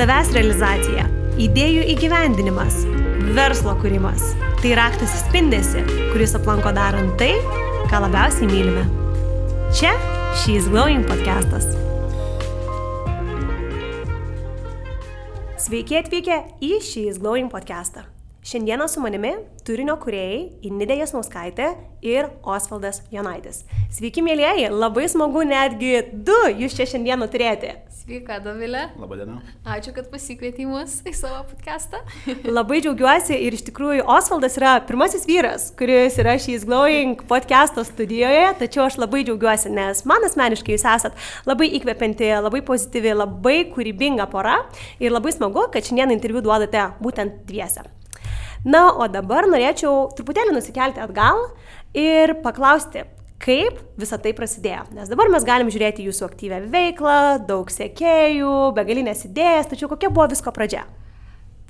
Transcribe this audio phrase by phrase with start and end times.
[0.00, 1.02] savęs realizacija,
[1.44, 2.78] idėjų įgyvendinimas,
[3.36, 4.30] verslo kūrimas.
[4.62, 5.82] Tai raktas įspindėsi,
[6.14, 7.34] kuris aplanko darant tai,
[7.90, 8.86] ką labiausiai mylime.
[9.76, 9.92] Čia
[10.40, 11.68] She's Glowing podcastas.
[15.60, 18.06] Sveiki atvykę į She's Glowing podcastą.
[18.50, 19.30] Šiandieną su manimi
[19.62, 21.68] turinio kuriejai Inidė Jasnauskaitė
[22.02, 23.60] ir Osvaldas Jonaitis.
[23.94, 27.70] Sveiki, mėlyjeji, labai smagu netgi du jūs čia šiandieną turėti.
[28.00, 28.88] Sveika, Dovilė.
[28.98, 29.36] Labadiena.
[29.62, 32.00] Ačiū, kad pasikvietei mus į savo podcastą.
[32.58, 38.50] labai džiaugiuosi ir iš tikrųjų Osvaldas yra pirmasis vyras, kuris yra šīs Glowing podcast'o studijoje,
[38.64, 44.26] tačiau aš labai džiaugiuosi, nes man asmeniškai jūs esat labai įkvepianti, labai pozityvi, labai kūrybinga
[44.34, 44.58] pora
[44.98, 47.86] ir labai smagu, kad šiandien interviu duodate būtent dviese.
[48.60, 51.46] Na, o dabar norėčiau truputėlį nusikelti atgal
[51.96, 53.06] ir paklausti,
[53.40, 54.82] kaip visa tai prasidėjo.
[54.92, 60.26] Nes dabar mes galim žiūrėti jūsų aktyvę veiklą, daug sekėjų, begalinės idėjas, tačiau kokia buvo
[60.28, 60.84] visko pradžia?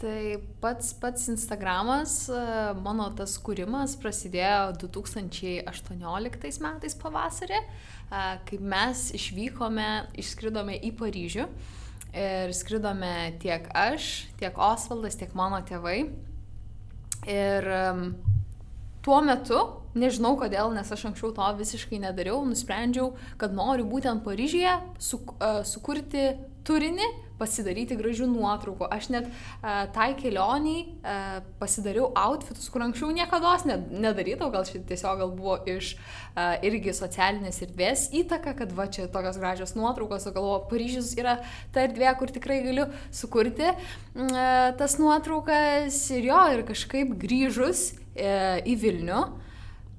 [0.00, 2.14] Tai pats, pats Instagramas,
[2.82, 7.60] mano tas kūrimas prasidėjo 2018 metais pavasarį,
[8.48, 11.46] kai mes išvykome, išskridome į Paryžių
[12.16, 16.08] ir skridome tiek aš, tiek Osvaldas, tiek mano tėvai
[17.28, 17.66] Ir
[19.02, 24.76] tuo metu, nežinau kodėl, nes aš anksčiau to visiškai nedariau, nusprendžiau, kad noriu būtent Paryžyje
[25.02, 26.30] su, uh, sukurti
[26.66, 27.06] turinį,
[27.40, 28.84] pasidaryti gražių nuotraukų.
[28.92, 35.22] Aš net uh, tai kelioniai uh, pasidariau outfitus, kur anksčiau niekada nedarydavau, gal šit tiesiog
[35.22, 40.34] gal buvo iš uh, irgi socialinės erdvės įtaka, kad va čia tokios gražios nuotraukos, o
[40.36, 41.38] galvoju, Paryžius yra
[41.72, 48.60] ta erdvė, kur tikrai galiu sukurti uh, tas nuotraukas ir jo, ir kažkaip grįžus uh,
[48.68, 49.24] į Vilnių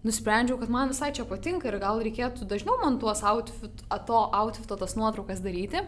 [0.07, 4.77] nusprendžiau, kad man visai čia patinka ir gal reikėtų dažniau man tuos outfit, to outfito
[4.79, 5.83] tas nuotraukas daryti.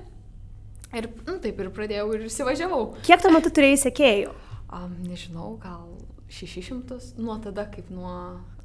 [0.93, 2.83] Ir nu, taip ir pradėjau ir įsivažiavau.
[3.05, 4.33] Kiek tuo metu turėjai sekėjų?
[4.73, 5.87] Um, nežinau, gal
[6.33, 8.13] 600 nuo tada, kaip nuo...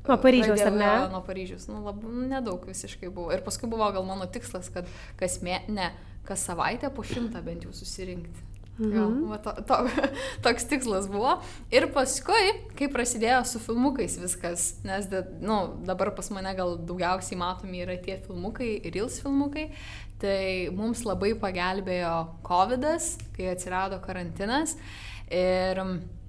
[0.08, 0.90] Nuo Paryžiaus, ar ne?
[1.12, 3.32] Nuo Paryžiaus, nu, labai nedaug visiškai buvo.
[3.32, 4.88] Ir paskui buvo gal mano tikslas, kad
[5.20, 5.90] kas, mė, ne,
[6.28, 8.47] kas savaitę po šimtą bent jau susirinkti.
[8.78, 8.92] Mhm.
[8.94, 9.78] Jo, va, to, to,
[10.46, 11.36] toks tikslas buvo.
[11.74, 15.56] Ir paskui, kai prasidėjo su filmukais viskas, nes da, nu,
[15.86, 19.72] dabar pas mane gal daugiausiai matomi yra tie filmukai, Reels filmukai,
[20.18, 22.14] Tai mums labai pagelbėjo
[22.46, 22.86] COVID,
[23.36, 24.74] kai atsirado karantinas.
[25.30, 25.78] Ir...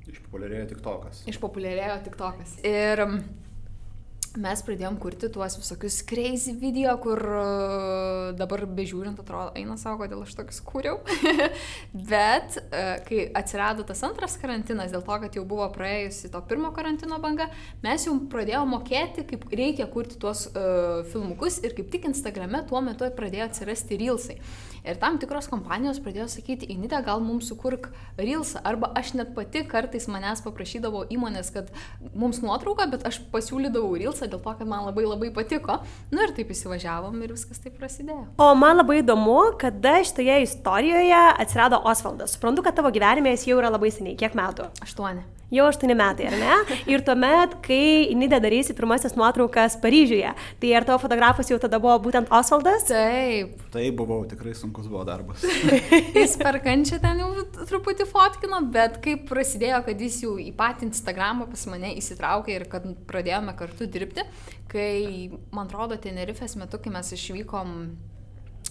[0.10, 1.24] Išpopuliarėjo tik tokas.
[1.30, 2.54] Išpopuliarėjo tik tokas.
[2.62, 3.02] Ir
[4.38, 10.22] mes pradėjom kurti tuos visokius crazy video, kur uh, dabar bežiūrint atrodo, eina savo, kodėl
[10.26, 11.00] aš tokius kūriau.
[12.12, 16.74] Bet uh, kai atsirado tas antras karantinas, dėl to, kad jau buvo praėjusi to pirmo
[16.76, 17.50] karantino banga,
[17.86, 22.84] mes jau pradėjome mokėti, kaip reikia kurti tuos uh, filmukus ir kaip tik Instagrame tuo
[22.86, 24.42] metu pradėjo atsirasti reelsai.
[24.88, 28.62] Ir tam tikros kompanijos pradėjo sakyti, Inita, gal mums sukurk reelsą.
[28.68, 31.72] Arba aš net pati kartais manęs paprašydavau įmonės, kad
[32.16, 35.80] mums nuotrauką, bet aš pasiūlydavau reelsą kursą dėl to, kad man labai labai patiko.
[36.12, 38.28] Nu ir taip įsivažiavom ir viskas taip prasidėjo.
[38.38, 42.36] O man labai įdomu, kada šitoje istorijoje atsirado Osvaldas.
[42.36, 44.18] Suprantu, kad tavo gyvenime jis jau yra labai seniai.
[44.20, 44.70] Kiek metų?
[44.84, 45.39] Aštuoni.
[45.50, 46.78] Jau aštuoni metai, ar ne?
[46.94, 51.96] Ir tuomet, kai Nidė darysi pirmasis nuotraukas Paryžiuje, tai ar tavo fotografas jau tada buvo
[52.06, 52.86] būtent Osvaldas?
[52.86, 53.56] Taip.
[53.74, 55.42] Tai buvau, tikrai sunkus buvo darbas.
[56.20, 57.32] jis per kančią ten jau
[57.64, 62.68] truputį fotkino, bet kai prasidėjo, kad jis jau į patį Instagramą pas mane įsitraukė ir
[62.70, 64.28] kad pradėjome kartu dirbti,
[64.70, 64.94] kai,
[65.50, 67.74] man atrodo, Tenerifės metu, kai mes išvykom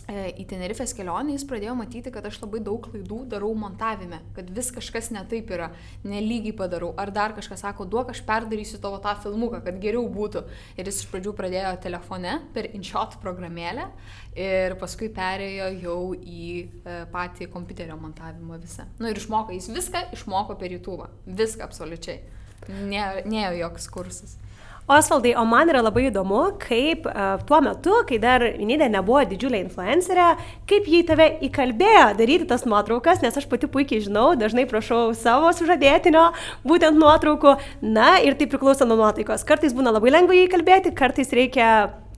[0.09, 4.71] į Tenerifės kelionę jis pradėjo matyti, kad aš labai daug klaidų darau montavime, kad vis
[4.73, 5.69] kažkas netaip yra,
[6.07, 10.47] nelygiai padarau, ar dar kažkas sako, duok aš perdarysiu tavo tą filmuką, kad geriau būtų.
[10.81, 13.91] Ir jis iš pradžių pradėjo telefone per InShot programėlę
[14.39, 18.89] ir paskui perėjo jau į e, patį kompiuterio montavimą visą.
[18.97, 22.23] Na nu, ir išmoko, jis viską išmoko per YouTube, viską absoliučiai.
[22.69, 24.39] Nėjo joks kursas.
[24.89, 29.59] Osvaldai, o man yra labai įdomu, kaip uh, tuo metu, kai dar Nidė nebuvo didžiulė
[29.61, 30.29] influencerė,
[30.71, 35.51] kaip jį tave įkalbėjo daryti tas nuotraukas, nes aš pati puikiai žinau, dažnai prašau savo
[35.53, 36.23] sužadėtinio
[36.65, 37.53] būtent nuotraukų.
[37.85, 39.45] Na ir tai priklauso nuo nuotaikos.
[39.45, 41.69] Kartais būna labai lengva jį įkalbėti, kartais reikia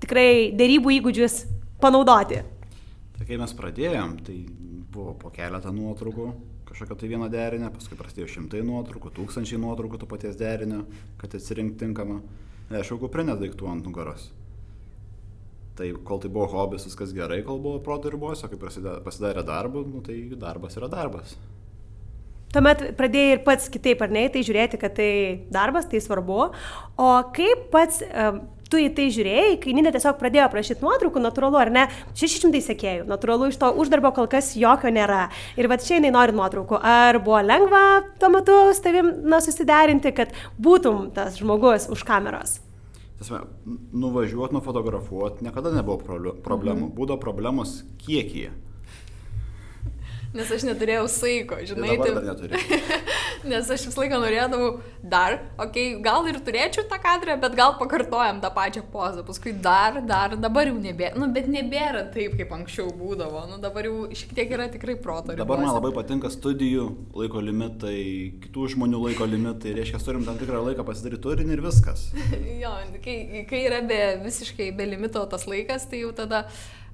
[0.05, 1.41] tikrai dėrybų įgūdžius
[1.83, 2.39] panaudoti.
[3.17, 4.37] Tai kai mes pradėjom, tai
[4.95, 6.29] buvo po keletą nuotraukų,
[6.71, 10.85] kažkokio tai vieno derinio, paskui prasidėjo šimtai nuotraukų, tūkstančiai nuotraukų to paties derinio,
[11.19, 12.21] kad atsirinkti tinkamą
[12.71, 14.31] nešiau kuprinės daiktų ant nugaros.
[15.79, 18.59] Tai kol tai buvo hobis, viskas gerai, kol buvo proto ribose, kai
[19.05, 21.37] pasidarė darbą, nu, tai darbas yra darbas.
[22.51, 25.11] Tuomet pradėjai ir pats kitaip ar ne, tai žiūrėti, kad tai
[25.55, 26.49] darbas, tai svarbu.
[26.99, 31.61] O kaip pats um, tu į tai žiūrėjai, kai Nidė tiesiog pradėjo prašyti nuotraukų, natūralu
[31.61, 31.85] ar ne,
[32.19, 35.27] 600 sekėjų, natūralu iš to uždarbio kol kas jokio nėra.
[35.59, 36.79] Ir va čia jinai nori nuotraukų.
[36.79, 37.85] Ar buvo lengva
[38.23, 42.61] tuo metu su tavim na, susiderinti, kad būtum tas žmogus už kameros?
[43.21, 43.51] Tiesiog,
[43.93, 46.01] nuvažiuoti, nufotografuoti niekada nebuvo
[46.41, 46.87] problemų.
[46.87, 46.93] Mhm.
[46.97, 48.55] Būdavo problemos kiekyje.
[50.31, 51.97] Nes aš neturėjau saiko, žinai.
[51.99, 52.59] Tai dabar neturiu.
[53.51, 54.69] Nes aš visą laiką norėdavau
[55.03, 59.57] dar, okei, okay, gal ir turėčiau tą kadrą, bet gal pakartojam tą pačią pozą, paskui
[59.65, 64.07] dar, dar, dabar jau nebėra, nu, bet nebėra taip, kaip anksčiau būdavo, nu, dabar jau
[64.21, 65.35] šiek tiek yra tikrai proto.
[65.35, 66.87] Dabar man labai patinka studijų
[67.17, 67.99] laiko limitai,
[68.45, 72.11] kitų žmonių laiko limitai, reiškia, turim tam tikrą laiką pasidaryti turinį ir viskas.
[72.63, 73.17] jo, kai,
[73.51, 76.45] kai yra be, visiškai be limito tas laikas, tai jau tada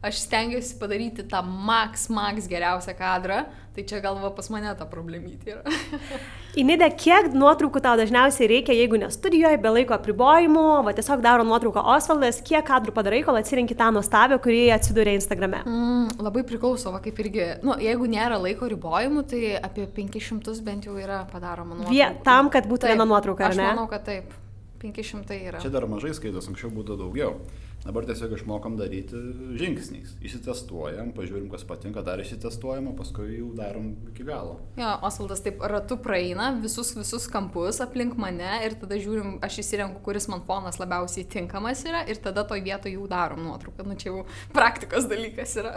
[0.06, 3.42] aš stengiuosi padaryti tą max, max geriausią kadrą,
[3.76, 5.74] tai čia galva pas mane ta problemytė yra.
[6.62, 11.44] Inidė, kiek nuotraukų tau dažniausiai reikia, jeigu ne studijoje, be laiko apribojimų, va tiesiog daro
[11.44, 15.60] nuotrauką Osvaldas, kiek kadrų padarai, kol atsirinkti tą nuostabią, kurį atsidūrė Instagrame?
[15.66, 20.88] Mm, labai priklauso, va kaip irgi, nu, jeigu nėra laiko ribojimų, tai apie 500 bent
[20.88, 21.92] jau yra padaroma nuotrauka.
[21.92, 23.68] Vie, tam, kad būtų taip, viena nuotrauka, ar ne?
[23.68, 24.34] Aš manau, kad taip.
[24.76, 25.60] 500 yra.
[25.62, 27.36] Čia dar mažai skaitos, anksčiau būtų daugiau.
[27.86, 29.18] Dabar tiesiog išmokam daryti
[29.60, 30.16] žingsniais.
[30.26, 34.56] Įsitestuojam, pažiūrim, kas patinka, dar įsitestuojam, o paskui jau darom iki galo.
[34.74, 40.00] Jo, Osvaldas taip ratu praeina visus, visus kampus aplink mane ir tada žiūrim, aš įsirenku,
[40.02, 43.86] kuris man fonas labiausiai tinkamas yra ir tada toj vietoje jau darom nuotrauką.
[43.86, 44.24] Nu čia jau
[44.56, 45.76] praktikos dalykas yra.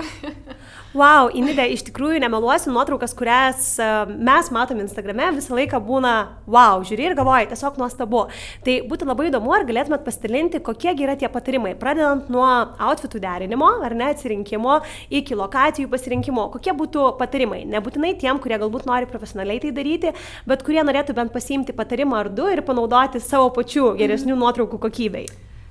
[1.00, 6.16] wow, Inidė, iš tikrųjų nemeluosiu, nuotraukas, kurias e, mes matom Instagrame, visą laiką būna
[6.50, 8.26] wow, žiūri ir galvoji, tiesiog nuostabu.
[8.66, 11.78] Tai būtų labai įdomu, ar galėtumėt pasidalinti, kokie yra tie patarimai.
[11.78, 12.48] Pradė pradedant nuo
[12.80, 14.80] outfitų derinimo, ar ne, atsirinkimo,
[15.12, 17.66] iki lokacijų pasirinkimo, kokie būtų patarimai.
[17.68, 20.14] Nebūtinai tiem, kurie galbūt nori profesionaliai tai daryti,
[20.48, 24.44] bet kurie norėtų bent pasiimti patarimą ar du ir panaudoti savo pačių geresnių mhm.
[24.46, 25.28] nuotraukų kokybei.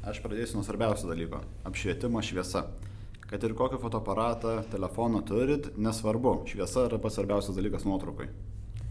[0.08, 2.66] Aš pradėsiu nuo svarbiausio dalyko- apšvietimo šviesa.
[3.28, 8.28] Kad ir kokį fotoaparatą, telefoną turit, nesvarbu, šviesa yra pats svarbiausias dalykas nuotraukai.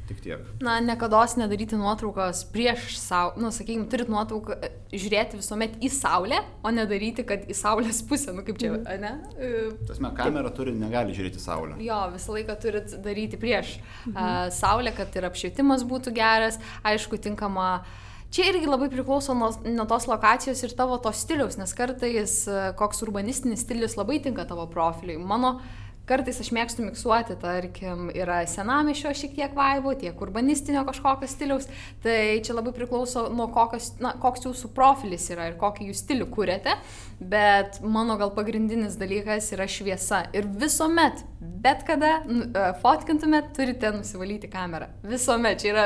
[0.08, 0.44] Tik tiek.
[0.64, 6.40] Na, niekada nedaryti nuotraukos prieš savo, nu, sakykime, turit nuotrauką e, žiūrėti visuomet į saulę,
[6.64, 9.04] o nedaryti, kad į saulės pusę, nu kaip čia, mm.
[9.04, 9.12] ne?
[9.36, 9.50] E,
[9.90, 11.76] Tasme, kamera turi, negali žiūrėti saulę.
[11.84, 14.48] Jo, visą laiką turit daryti prieš mm -hmm.
[14.48, 17.84] uh, saulę, kad ir apšvietimas būtų geras, aišku, tinkama.
[18.32, 23.02] Čia irgi labai priklauso nuo, nuo tos lokacijos ir tavo to stiliaus, nes kartais koks
[23.02, 25.18] urbanistinis stilius labai tinka tavo profiliui.
[25.18, 31.28] Mano uh, Kartais aš mėgstu miksuoti, tarkim, yra senamišio šiek tiek vaibų, tiek urbanistinio kažkokio
[31.28, 31.68] stiliaus.
[32.04, 32.16] Tai
[32.46, 36.78] čia labai priklauso nuo kokios, na, koks jūsų profilis yra ir kokį jūs stilių kūrėte.
[37.20, 40.22] Bet mano gal pagrindinis dalykas yra šviesa.
[40.38, 44.88] Ir visuomet, bet kada e, fotkintumėt, turite nusivalyti kamerą.
[45.12, 45.60] Visuomet.
[45.60, 45.86] Čia yra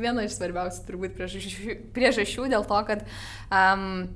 [0.00, 3.04] viena iš svarbiausių turbūt priežasčių, priežasčių dėl to, kad
[3.52, 4.08] um,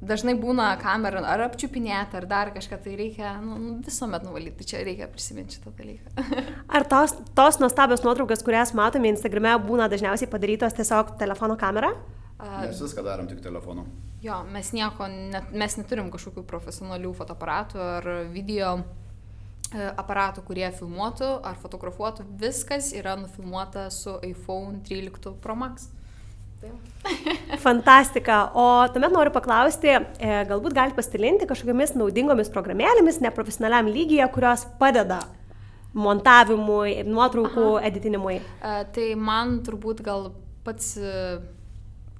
[0.00, 4.68] dažnai būna kamera ar apčiupinėta, ar dar kažką, tai reikia nu, nu, visuomet nuvalyti, tai
[4.72, 6.28] čia reikia prisiminti šitą dalyką.
[6.76, 11.92] ar tos, tos nuostabios nuotraukas, kurias matome Instagrame, būna dažniausiai padarytos tiesiog telefono kamera?
[12.40, 13.84] Mes viską darom tik telefonu.
[14.24, 21.30] Jo, mes nieko, net, mes neturim kažkokių profesionalių fotoaparatų ar video e, aparatų, kurie filmuotų
[21.44, 22.26] ar fotografuotų.
[22.40, 25.88] Viskas yra nufilmuota su iPhone 13 Pro Max.
[27.66, 28.50] Fantastika.
[28.54, 35.22] O tuomet noriu paklausti, e, galbūt galite pasidalinti kažkokiamis naudingomis programėlėmis neprofesionaliam lygyje, kurios padeda
[35.96, 37.86] montavimui, nuotraukų Aha.
[37.88, 38.36] editinimui.
[38.40, 40.30] E, tai man turbūt gal
[40.66, 41.14] pats e,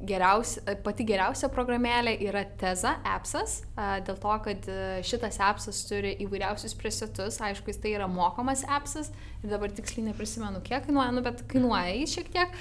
[0.01, 3.61] geriausia, pati geriausia programėlė yra Teza appsas,
[4.07, 4.69] dėl to, kad
[5.05, 10.61] šitas appsas turi įvairiausius presetus, aišku, jis tai yra mokamas appsas ir dabar tiksliai neprisimenu,
[10.67, 12.57] kiek kainuoja, nu, bet kainuoja jis šiek tiek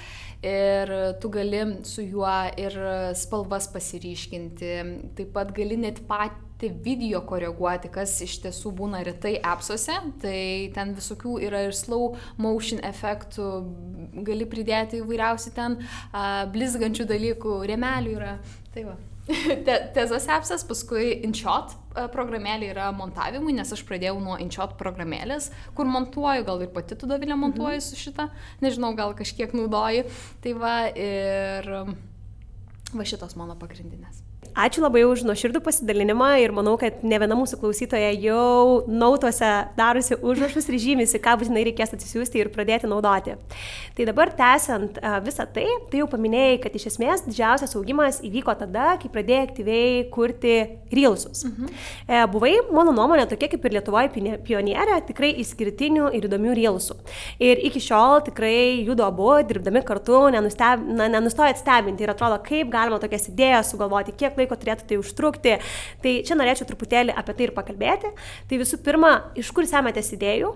[0.46, 2.76] ir tu gali su juo ir
[3.18, 4.70] spalvas pasiryškinti,
[5.18, 10.40] taip pat gali net patį video koreguoti, kas iš tiesų būna retai appsuose, tai
[10.76, 13.50] ten visokių yra ir slow motion efektų,
[14.24, 18.34] gali pridėti įvairiausių ten uh, blizgančių dalykų, remelių yra.
[18.74, 18.98] Tai va.
[19.66, 21.79] Te, tezas appsas, paskui InShot e,
[22.14, 27.10] programėlė yra montavimui, nes aš pradėjau nuo InShot programėlės, kur montuoju, gal ir pati tu
[27.10, 27.86] davilė montuoji mhm.
[27.88, 28.30] su šitą,
[28.62, 30.06] nežinau, gal kažkiek naudoji.
[30.44, 31.70] Tai va ir
[32.94, 34.29] va šitos mano pagrindinės.
[34.58, 40.18] Ačiū labai už nuoširdų pasidalinimą ir manau, kad ne viena mūsų klausytoja jau nautuose darosi
[40.18, 43.36] užrašus ir žymisi, ką būtinai reikės atsisiųsti ir pradėti naudoti.
[43.94, 48.96] Tai dabar tęsiant visą tai, tai jau paminėjai, kad iš esmės didžiausias augimas įvyko tada,
[49.00, 50.56] kai pradėjai aktyviai kurti
[50.90, 51.44] reelsus.
[51.46, 51.70] Mhm.
[52.08, 56.96] E, buvai, mano nuomonė, tokia kaip ir Lietuvoje pionierė, tikrai išskirtinių ir įdomių reelsų.
[57.42, 62.72] Ir iki šiol tikrai judo abu, dirbdami kartu, nenusteb, na, nenustojat stebinti ir atrodo, kaip
[62.72, 65.56] galima tokias idėjas sugalvoti, kiek laiko turėtų tai užtrukti.
[66.02, 68.12] Tai čia norėčiau truputėlį apie tai ir pakalbėti.
[68.50, 70.54] Tai visų pirma, iš kur sematės idėjų?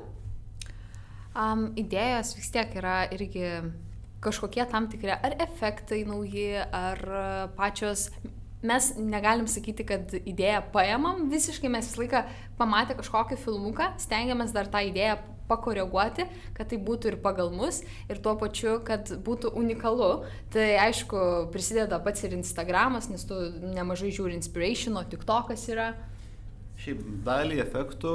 [1.35, 3.49] Um, idėjos vis tiek yra irgi
[4.25, 7.01] kažkokie tam tikri ar efektai nauji, ar
[7.59, 8.09] pačios
[8.65, 12.23] mes negalim sakyti, kad idėją paėmam, visiškai mes visą laiką
[12.59, 18.21] pamatę kažkokį filmuką, stengiamės dar tą idėją pakoreguoti, kad tai būtų ir pagal mus, ir
[18.25, 20.25] tuo pačiu, kad būtų unikalu.
[20.55, 23.39] Tai aišku, prisideda pats ir Instagramas, nes tu
[23.75, 25.93] nemažai žiūri inspirationo, tik tokas yra.
[26.81, 28.15] Šiaip dalį efektų,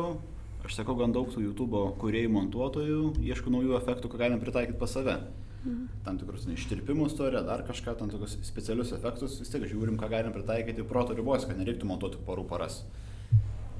[0.65, 4.98] aš sakau, gan daug tų YouTube kuriejų montuotojų, ieško naujų efektų, ką galim pritaikyti pas
[4.98, 5.19] save.
[5.65, 5.88] Mhm.
[6.05, 10.36] Tam tikrus ištirpimus turi, dar kažką, tam tikrus specialius efektus, vis tiek žiūrim, ką galim
[10.36, 12.83] pritaikyti proto ribos, kad nereiktų montuoti porų paras.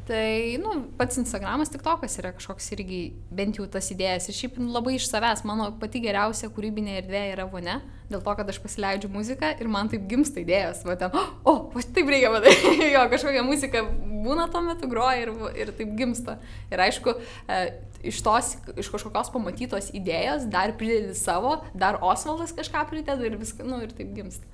[0.10, 4.25] Tai, nu, pats Instagramas, tik tokas yra kažkoks irgi bent jau tas idėjas.
[4.32, 7.75] Ir šiaip labai iš savęs, mano pati geriausia kūrybinė erdvė yra vone,
[8.10, 10.82] dėl to, kad aš pasileidžiu muziką ir man taip gimsta idėjas.
[10.88, 12.89] Va ten, o, va taip reikia padaryti.
[12.96, 13.84] jo, kažkokia muzika
[14.25, 16.39] būna tuo metu groja ir, ir taip gimsta.
[16.74, 17.13] Ir aišku,
[17.46, 17.62] e,
[18.10, 23.62] iš tos, iš kažkokios pamatytos idėjos dar pridedi savo, dar Osvaldas kažką prideda ir viską,
[23.62, 24.50] nu, ir taip gimsta.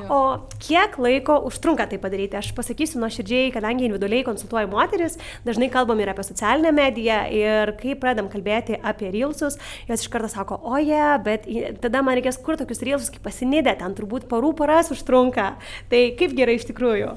[0.00, 0.06] Jo.
[0.08, 0.20] O
[0.62, 2.38] kiek laiko užtrunka tai padaryti?
[2.38, 7.96] Aš pasakysiu nuoširdžiai, kadangi individualiai konsultuoju moteris, dažnai kalbam ir apie socialinę mediją ir kai
[8.00, 9.58] pradam kalbėti apie reelsus,
[9.90, 11.46] jos iš karto sako, oje, yeah, bet
[11.84, 15.52] tada man reikės kur tokius reelsus kaip pasinidė, ten turbūt parų paras užtrunka.
[15.92, 17.12] Tai kaip gerai iš tikrųjų?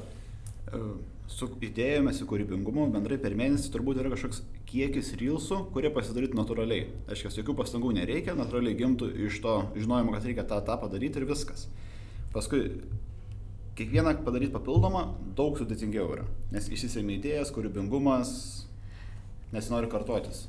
[0.66, 0.82] E,
[1.32, 6.86] su idėjomis, su kūrybingumu bendrai per mėnesį turbūt yra kažkoks kiekis reelsų, kurie pasidarytų natūraliai.
[7.10, 11.28] Aiškiai, jokių pastangų nereikia, natūraliai gimtų iš to žinojimo, kad reikia tą, tą padaryti ir
[11.28, 11.68] viskas.
[12.36, 12.66] Paskui
[13.78, 15.00] kiekvieną padaryti papildomą
[15.38, 18.32] daug sudėtingiau yra, nes išsisėmė idėjas, kūrybingumas,
[19.56, 20.42] nesinori kartotis.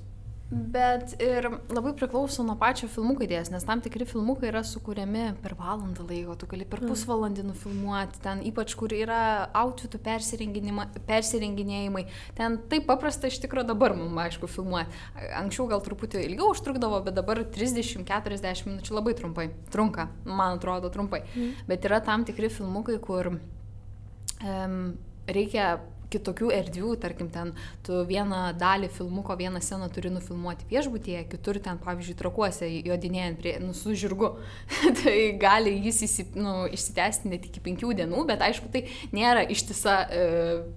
[0.47, 1.43] Bet ir
[1.75, 6.37] labai priklauso nuo pačio filmuko idėjas, nes tam tikri filmukai yra sukūriami per valandą laiko,
[6.39, 6.93] tu gali per mm.
[6.93, 12.05] pusvalandį nufilmuoti, ten ypač kur yra outfitų persirenginėjimai,
[12.37, 14.95] ten taip paprasta iš tikrųjų dabar mums aišku filmuoti.
[15.35, 21.25] Anksčiau gal truputį ilgiau užtrukdavo, bet dabar 30-40 minučių labai trumpai, trunka, man atrodo trumpai.
[21.35, 21.67] Mm.
[21.67, 24.79] Bet yra tam tikri filmukai, kur um,
[25.27, 25.75] reikia
[26.13, 27.53] kitokių erdvių, tarkim, ten
[27.85, 33.55] tu vieną dalį filmuko, vieną sceną turi nufilmuoti viešbutyje, kitur ten, pavyzdžiui, trakuose, jodinėjant prie,
[33.63, 34.33] nu, su žirgu.
[35.01, 38.85] tai gali jis įsi, nu, išsitęsti net iki penkių dienų, bet aišku, tai
[39.15, 40.25] nėra ištisa e,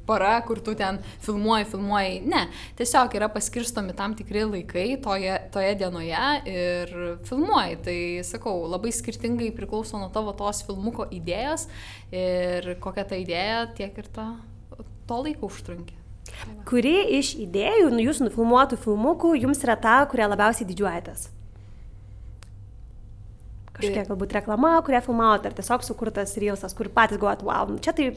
[0.08, 2.20] para, kur tu ten filmuoji, filmuoji.
[2.30, 2.46] Ne,
[2.80, 6.94] tiesiog yra paskirstomi tam tikri laikai toje, toje dienoje ir
[7.28, 7.80] filmuoji.
[7.86, 11.68] Tai sakau, labai skirtingai priklauso nuo tavo tos filmuko idėjos
[12.10, 14.30] ir kokia ta idėja, tiek ir ta
[15.10, 15.98] to laiko užtrunkė.
[16.68, 21.28] Kuri iš idėjų, nu, jūsų nufilmuotų filmukų, jums yra ta, kurią labiausiai didžiuojatės?
[23.80, 27.94] Kažkokia galbūt reklama, kurią filmavote, ar tiesiog sukurtas reelsas, kur patys galvojat, wow, nu, čia
[27.96, 28.10] tai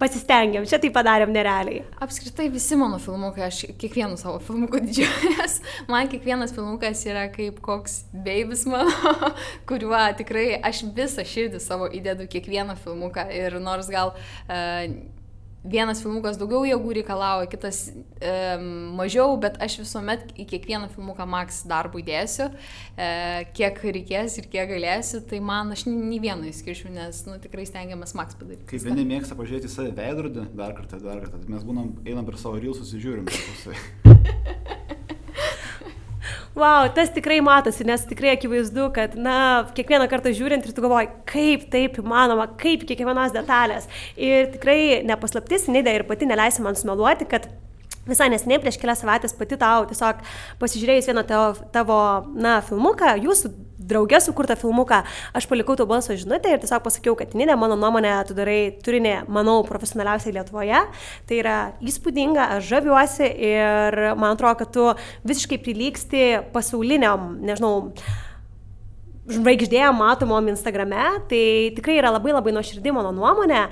[0.00, 1.82] pasistengiam, čia tai padarėm nerealiai.
[2.00, 5.60] Apskritai visi mano filmukai, aš kiekvienu savo filmuku didžiuojas.
[5.92, 9.32] Man kiekvienas filmukas yra kaip koks babys mano,
[9.68, 13.28] kuriuo tikrai aš visą širdį savo įdedu kiekvieną filmuką.
[13.36, 14.16] Ir nors gal...
[14.48, 15.18] Uh,
[15.64, 18.32] vienas filmukas daugiau jėgų reikalauja, kitas e,
[18.96, 22.48] mažiau, bet aš visuomet į kiekvieną filmuką maks darbų įdėsiu,
[22.96, 23.10] e,
[23.56, 28.16] kiek reikės ir kiek galėsiu, tai man aš nei vieno įskiršiu, nes nu, tikrai stengiamės
[28.18, 28.68] maks padaryti.
[28.72, 32.40] Kaip vieni mėgsta pažiūrėti į save veidrodį, dar kartą, dar kartą, mes būnam, einam per
[32.40, 33.28] savo rylsus ir žiūrim.
[36.58, 39.38] wow, tas tikrai matosi, nes tikrai akivaizdu, kad, na,
[39.76, 43.88] kiekvieną kartą žiūrint ir tu galvoji, kaip taip įmanoma, kaip kiekvienos detalės.
[44.18, 47.46] Ir tikrai nepaslaptis, Nidė ir pati neleisi man sumeluoti, kad
[48.08, 50.22] Visai nesiniai, prieš kelias savaitės pati tau tiesiog
[50.58, 51.98] pasižiūrėjus vieną tavo, tavo
[52.32, 53.50] na, filmuką, jūsų
[53.90, 55.02] draugė sukurtą filmuką,
[55.36, 59.14] aš palikau tau balso žinutę ir tiesiog pasakiau, kad Ninė, mano nuomonė, tu darai turinį,
[59.32, 60.80] manau, profesionaliausiai Lietuvoje.
[61.28, 64.88] Tai yra įspūdinga, aš žaviuosi ir man atrodo, kad tu
[65.28, 67.90] visiškai prilyksti pasauliniam, nežinau,
[69.34, 71.42] žvaigždė matomom Instagrame, tai
[71.76, 73.62] tikrai yra labai labai nuoširdį mano nuomonė.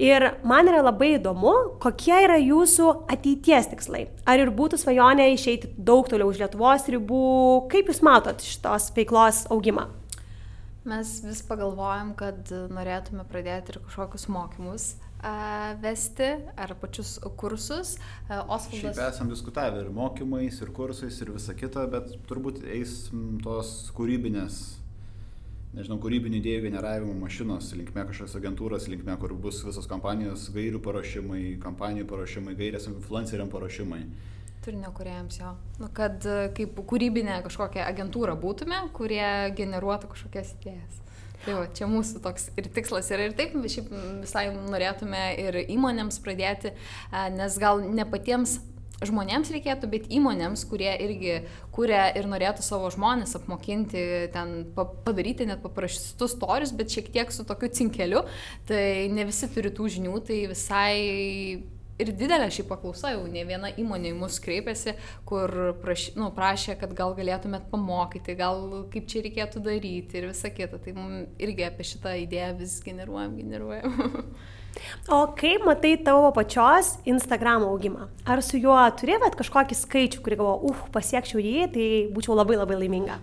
[0.00, 4.06] Ir man yra labai įdomu, kokie yra jūsų ateities tikslai.
[4.28, 7.24] Ar ir būtų svajonė išeiti daug toliau už Lietuvos ribų,
[7.72, 9.88] kaip jūs matot šitos veiklos augimą?
[10.88, 14.92] Mes vis pagalvojam, kad norėtume pradėti ir kažkokius mokymus
[15.78, 17.96] vesti ar pačius kursus.
[18.28, 18.80] Osvaldas.
[18.80, 23.12] Šiaip esam diskutavę ir mokymais, ir kursais, ir visa kita, bet turbūt eis
[23.44, 24.81] tos kūrybinės
[25.76, 31.42] nežinau, kūrybinių idėjų generavimo mašinos linkme kažkokios agentūros linkme, kur bus visos kompanijos gairių paruošimai,
[31.62, 34.02] kampanijų paruošimai, gairės influenceriam paruošimai.
[34.62, 35.54] Turinio kuriejams jo.
[35.82, 39.24] Nu, kad e, kaip kūrybinė kažkokia agentūra būtume, kurie
[39.58, 41.00] generuotų kažkokias idėjas.
[41.42, 43.88] Tai va, čia mūsų toks ir tikslas yra ir taip, šiaip
[44.22, 46.70] visai norėtume ir įmonėms pradėti,
[47.34, 48.60] nes gal ne patiems
[49.08, 51.40] žmonėms reikėtų, bet įmonėms, kurie irgi
[51.74, 57.46] kuria ir norėtų savo žmonės apmokinti, ten padaryti net paprastus storius, bet šiek tiek su
[57.48, 58.24] tokiu cinkeliu,
[58.68, 60.96] tai ne visi turi tų žinių, tai visai
[62.02, 64.96] ir didelė šį paklausa, jau ne viena įmonė į mus kreipėsi,
[65.28, 70.50] kur praš, nu, prašė, kad gal galėtumėt pamokyti, gal kaip čia reikėtų daryti ir visa
[70.52, 70.80] kita.
[70.82, 73.96] Tai mums irgi apie šitą idėją vis generuojam, generuojam.
[75.12, 78.08] O kaip matai tavo pačios Instagram augimą?
[78.24, 82.78] Ar su juo turėjot kažkokį skaičių, kurį galvo, uh, pasiekčiau jį, tai būčiau labai labai
[82.80, 83.18] laiminga?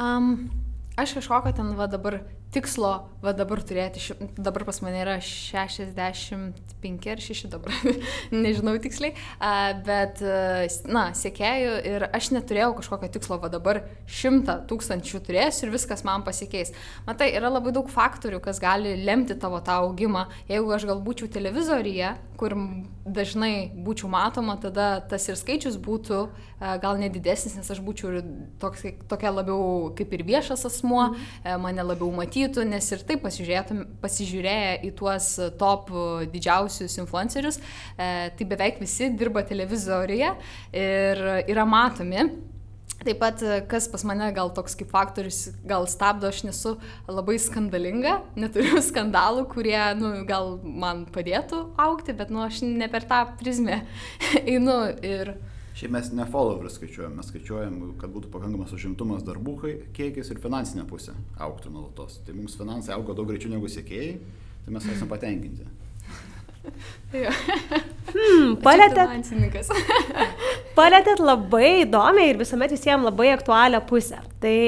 [0.00, 0.50] Um,
[0.98, 2.20] aš kažkokio ten va dabar
[2.52, 2.92] tikslo,
[3.24, 7.72] va dabar turėti, ši, dabar pas mane yra 65 ar 6 dabar,
[8.44, 9.14] nežinau tiksliai,
[9.86, 10.20] bet,
[10.90, 16.26] na, sėkėjau ir aš neturėjau kažkokio tikslo, va dabar 100 tūkstančių turėsiu ir viskas man
[16.26, 16.74] pasikeis.
[17.08, 20.26] Matai, yra labai daug faktorių, kas gali lemti tavo tą augimą.
[20.50, 22.56] Jeigu aš gal būčiau televizoriuje, kur
[23.06, 26.24] dažnai būčiau matoma, tada tas ir skaičius būtų
[26.82, 28.20] gal nedidesnis, nes aš būčiau
[28.62, 31.62] toks, tokia labiau kaip ir viešas asmuo, mm.
[31.62, 35.90] mane labiau matytų matytų, nes ir taip pasižiūrėję į tuos top
[36.32, 37.60] didžiausius influencerius,
[37.96, 40.32] e, tai beveik visi dirba televizoriuje
[40.72, 42.30] ir yra matomi.
[43.02, 46.76] Taip pat, kas pas mane gal toks kaip faktorius, gal stabdo, aš nesu
[47.08, 53.06] labai skandalinga, neturiu skandalų, kurie, nu, gal man padėtų aukti, bet, nu, aš ne per
[53.10, 53.82] tą prizmę
[54.44, 55.34] einu ir...
[55.72, 59.56] Šiaip mes ne followers skaičiuojam, mes skaičiuojam, kad būtų pakankamas užimtumas darbų
[59.96, 62.18] kiekis ir finansinė pusė auktų nuolatos.
[62.26, 64.18] Tai mums finansai auga daug greičiau negu sėkėjai,
[64.66, 65.70] tai mes esame patenkinti.
[67.12, 69.32] hmm, palėtėt,
[70.78, 74.20] palėtėt labai įdomiai ir visuomet visiems labai aktualią pusę.
[74.42, 74.58] Tai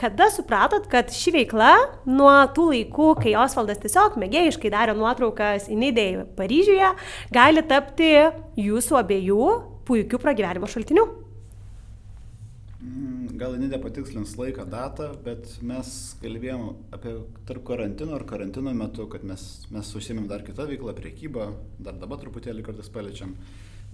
[0.00, 1.74] kada supratot, kad ši veikla
[2.08, 6.90] nuo tų laikų, kai Osvaldas tiesiog mėgėjiškai darė nuotraukas į Nidėją Paryžiuje,
[7.34, 8.10] gali tapti
[8.64, 9.52] jūsų abiejų
[9.88, 11.04] puikių pragyvenimo šaltinių.
[12.84, 15.88] Mm, gal Nidė patikslins laiką, datą, bet mes
[16.20, 17.14] kalbėjom apie
[17.48, 21.46] tarp karantino ir karantino metu, kad mes, mes užsimėm dar kitą veiklą, priekybą,
[21.86, 23.32] dar dabar truputėlį kartais paliečiam,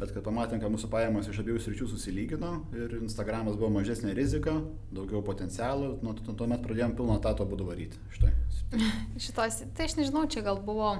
[0.00, 4.56] bet kad pamatėm, kad mūsų pajamos iš abiejų sričių susilygino ir Instagramas buvo mažesnė rizika,
[4.90, 8.02] daugiau potencialų, nuo to, tuomet pradėjom pilno tato būdu varyti.
[8.16, 8.34] Štai.
[9.28, 10.96] Šitos, tai aš nežinau, čia gal buvo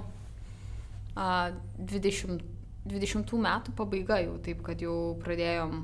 [1.16, 2.59] a, 20
[2.90, 5.82] 20 metų pabaiga jau taip, kad jau pradėjom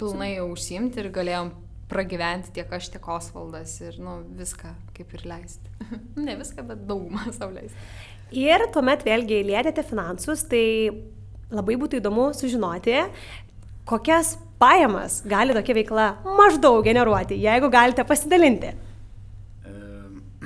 [0.00, 1.52] pilnai jau užsimti ir galėjom
[1.90, 5.72] pragyventi tiek aš, tiek Osvaldas ir nu, viską kaip ir leisti.
[6.26, 7.78] ne viską, bet daugumą savo leisti.
[8.34, 10.64] Ir tuomet vėlgi lietėte finansus, tai
[11.54, 12.96] labai būtų įdomu sužinoti,
[13.88, 18.72] kokias pajamas gali tokia veikla maždaug generuoti, jeigu galite pasidalinti.
[18.74, 19.76] E,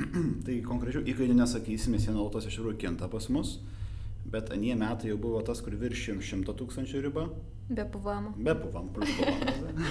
[0.45, 3.57] tai konkrečių įkainių nesakysime, jie nuolatos iš tikrųjų kinta pas mus.
[3.57, 3.79] E,
[4.33, 7.27] bet anie metai jau buvo tas, kur viršim 100 tūkstančių ribą.
[7.69, 8.31] Be PVM.
[8.45, 9.83] Be PVM, plus PVM.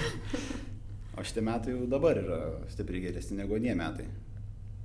[1.18, 2.38] o šitie metai jau dabar yra
[2.72, 4.06] stipriai geresni negu anie metai.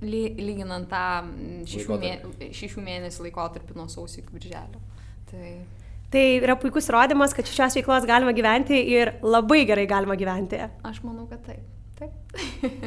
[0.04, 1.04] Lyginant tą
[1.70, 2.12] šešių, mė,
[2.54, 4.82] šešių mėnesių laikotarpį nuo sausio iki birželio.
[5.30, 5.52] Tai...
[6.12, 10.60] tai yra puikus įrodymas, kad šios veiklos galima gyventi ir labai gerai galima gyventi.
[10.84, 11.64] Aš manau, kad taip.
[12.00, 12.84] taip.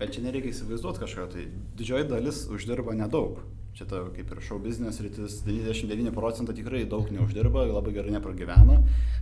[0.00, 1.46] Bet čia nereikia įsivaizduoti kažką, tai
[1.78, 3.40] didžioji dalis uždirba nedaug
[3.78, 8.80] čia ta kaip ir šou biznis rytis 99 procentų tikrai daug neuždirba, labai gerai nepragyvena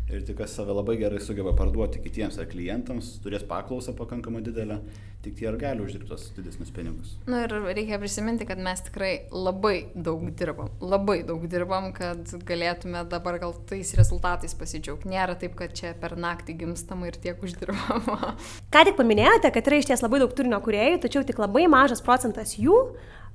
[0.09, 4.79] ir tik kas save labai gerai sugeba parduoti kitiems ar klientams, turės paklausą pakankamai didelę,
[5.25, 7.17] tik tie ir gali uždirbti tos didesnius pinigus.
[7.29, 13.03] Na ir reikia prisiminti, kad mes tikrai labai daug dirbam, labai daug dirbam, kad galėtume
[13.11, 15.11] dabar gal tais rezultatais pasidžiaugti.
[15.11, 18.37] Nėra taip, kad čia per naktį gimstama ir tiek uždirbama.
[18.73, 22.05] Ką tik paminėjote, kad yra iš ties labai daug turinio kuriejų, tačiau tik labai mažas
[22.07, 22.79] procentas jų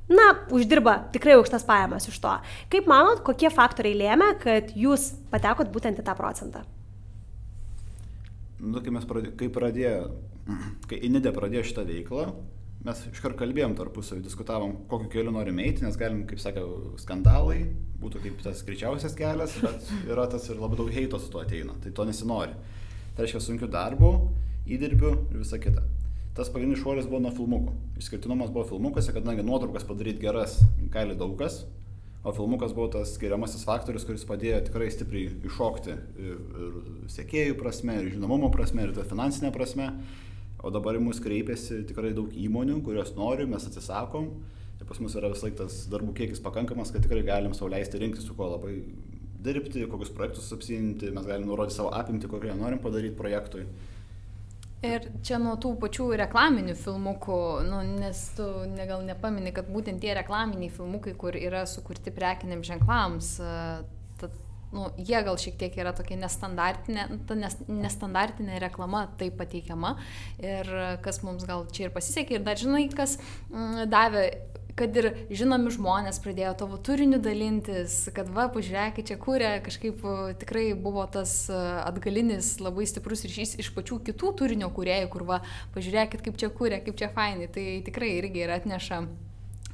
[0.10, 2.34] na, uždirba tikrai aukštas pajamas iš to.
[2.72, 6.64] Kaip manot, kokie faktoriai lėmė, kad jūs patekot būtent į tą procentą?
[8.62, 10.02] Nu, kai mes pradėjome, kai pradėjo,
[10.90, 12.26] kai Inidė pradėjo šitą veiklą,
[12.86, 17.64] mes iškart kalbėjom tarpusavį, diskutavom, kokiu keliu norime eiti, nes galim, kaip sakiau, skandalai,
[18.02, 21.78] būtų kaip tas greičiausias kelias, bet yra tas ir labai daug heito su tuo ateina,
[21.82, 22.58] tai to nesinori.
[23.16, 24.12] Tai reiškia sunkių darbų,
[24.72, 25.86] įdirbių ir visa kita
[26.38, 27.76] tas pagrindinis šuolis buvo nuo filmukų.
[28.00, 30.60] Išskirtinumas buvo filmukuose, kadangi nuotraukas padaryti geras
[30.94, 31.64] gali daug kas,
[32.24, 37.98] o filmukas buvo tas skiriamasis faktorius, kuris padėjo tikrai stipriai iššokti ir, ir sėkėjų prasme,
[38.00, 39.92] ir žinomumo prasme, ir finansinė prasme.
[40.62, 44.28] O dabar į mus kreipiasi tikrai daug įmonių, kurios nori, mes atsisakom.
[44.78, 47.98] Ir pas mus yra vis laik tas darbų kiekis pakankamas, kad tikrai galim savo leisti
[48.02, 48.76] rinktis, su kuo labai
[49.42, 53.66] dirbti, kokius projektus apsimti, mes galim nurodyti savo apimti, kokią norim padaryti projektui.
[54.82, 60.02] Ir čia nuo tų pačių reklaminių filmukų, nu, nes tu ne, gal nepamini, kad būtent
[60.02, 63.36] tie reklaminiai filmukai, kur yra sukurti prekiniam ženklams,
[64.18, 64.40] tad,
[64.74, 69.94] nu, jie gal šiek tiek yra tokia nestandartinė, ta nes, nestandartinė reklama taip pateikiama.
[70.42, 70.74] Ir
[71.06, 73.20] kas mums gal čia ir pasisekė ir dar žinai, kas
[73.54, 74.32] m, davė
[74.80, 80.06] kad ir žinomi žmonės pradėjo tavo turiniu dalintis, kad va, pažiūrėkit, čia kūrė, kažkaip
[80.44, 85.42] tikrai buvo tas atgalinis labai stiprus ryšys iš pačių kitų turinio kūrėjų, kur va,
[85.76, 89.04] pažiūrėkit, kaip čia kūrė, kaip čia fainai, tai tikrai irgi ir atneša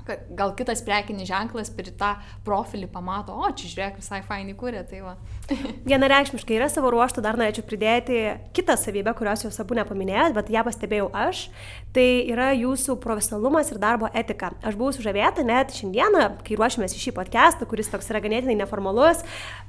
[0.07, 2.13] kad gal kitas prekinis ženklas per tą
[2.47, 5.15] profilį pamato, o čia žiūrėk, visai fainai kūrė, tai va.
[5.91, 8.21] Vienareikšmiškai yra savo ruoštų, dar norėčiau pridėti
[8.55, 11.47] kitą savybę, kurios jūs abu nepaminėjot, bet ją pastebėjau aš,
[11.95, 14.53] tai yra jūsų profesionalumas ir darbo etika.
[14.65, 19.23] Aš buvau sužavėta net šiandieną, kai ruošėmės į šį podcastą, kuris toks yra ganėtinai neformalus,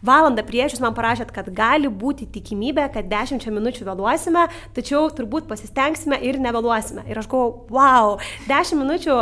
[0.07, 5.48] valandą prieš jūs man parašėt, kad gali būti tikimybė, kad 10 minučių vėluosime, tačiau turbūt
[5.51, 7.07] pasistengsime ir nevėluosime.
[7.09, 9.20] Ir aš galvoju, wow, 10 minučių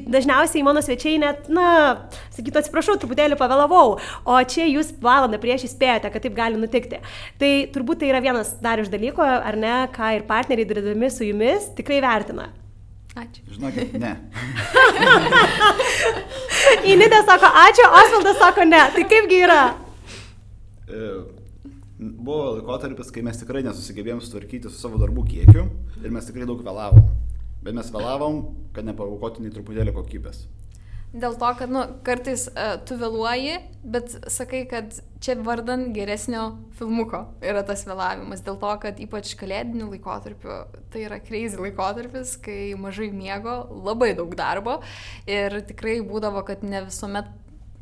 [0.00, 1.66] dažniausiai mano svečiai net, na,
[2.36, 7.02] sakytų, atsiprašau, truputėlį pavėlavau, o čia jūs valandą prieš įspėjote, kad taip gali nutikti.
[7.42, 11.28] Tai turbūt tai yra vienas dar iš dalykų, ar ne, ką ir partneriai dirbdami su
[11.28, 12.50] jumis tikrai vertina.
[13.12, 13.42] Ačiū.
[13.52, 14.14] Žinokit, ne.
[16.94, 18.80] Inidė sako ačiū, Osvaldas sako ne.
[18.94, 19.58] Tai kaipgi yra?
[20.88, 21.10] E,
[22.00, 25.66] buvo laikotarpis, kai mes tikrai nesusigebėjom sutvarkyti su savo darbų kiekiu
[26.00, 27.04] ir mes tikrai daug vėlavom.
[27.62, 28.42] Bet mes vėlavom,
[28.74, 30.46] kad nepavokoti nei truputėlį kokybės.
[31.12, 36.46] Dėl to, kad, nu, kartais uh, tu vėluoji, bet sakai, kad čia vardan geresnio
[36.78, 38.40] filmuko yra tas vėlavimas.
[38.46, 40.56] Dėl to, kad ypač kalėdinių laikotarpių
[40.94, 44.78] tai yra crazy laikotarpis, kai mažai miego, labai daug darbo
[45.28, 47.28] ir tikrai būdavo, kad ne visuomet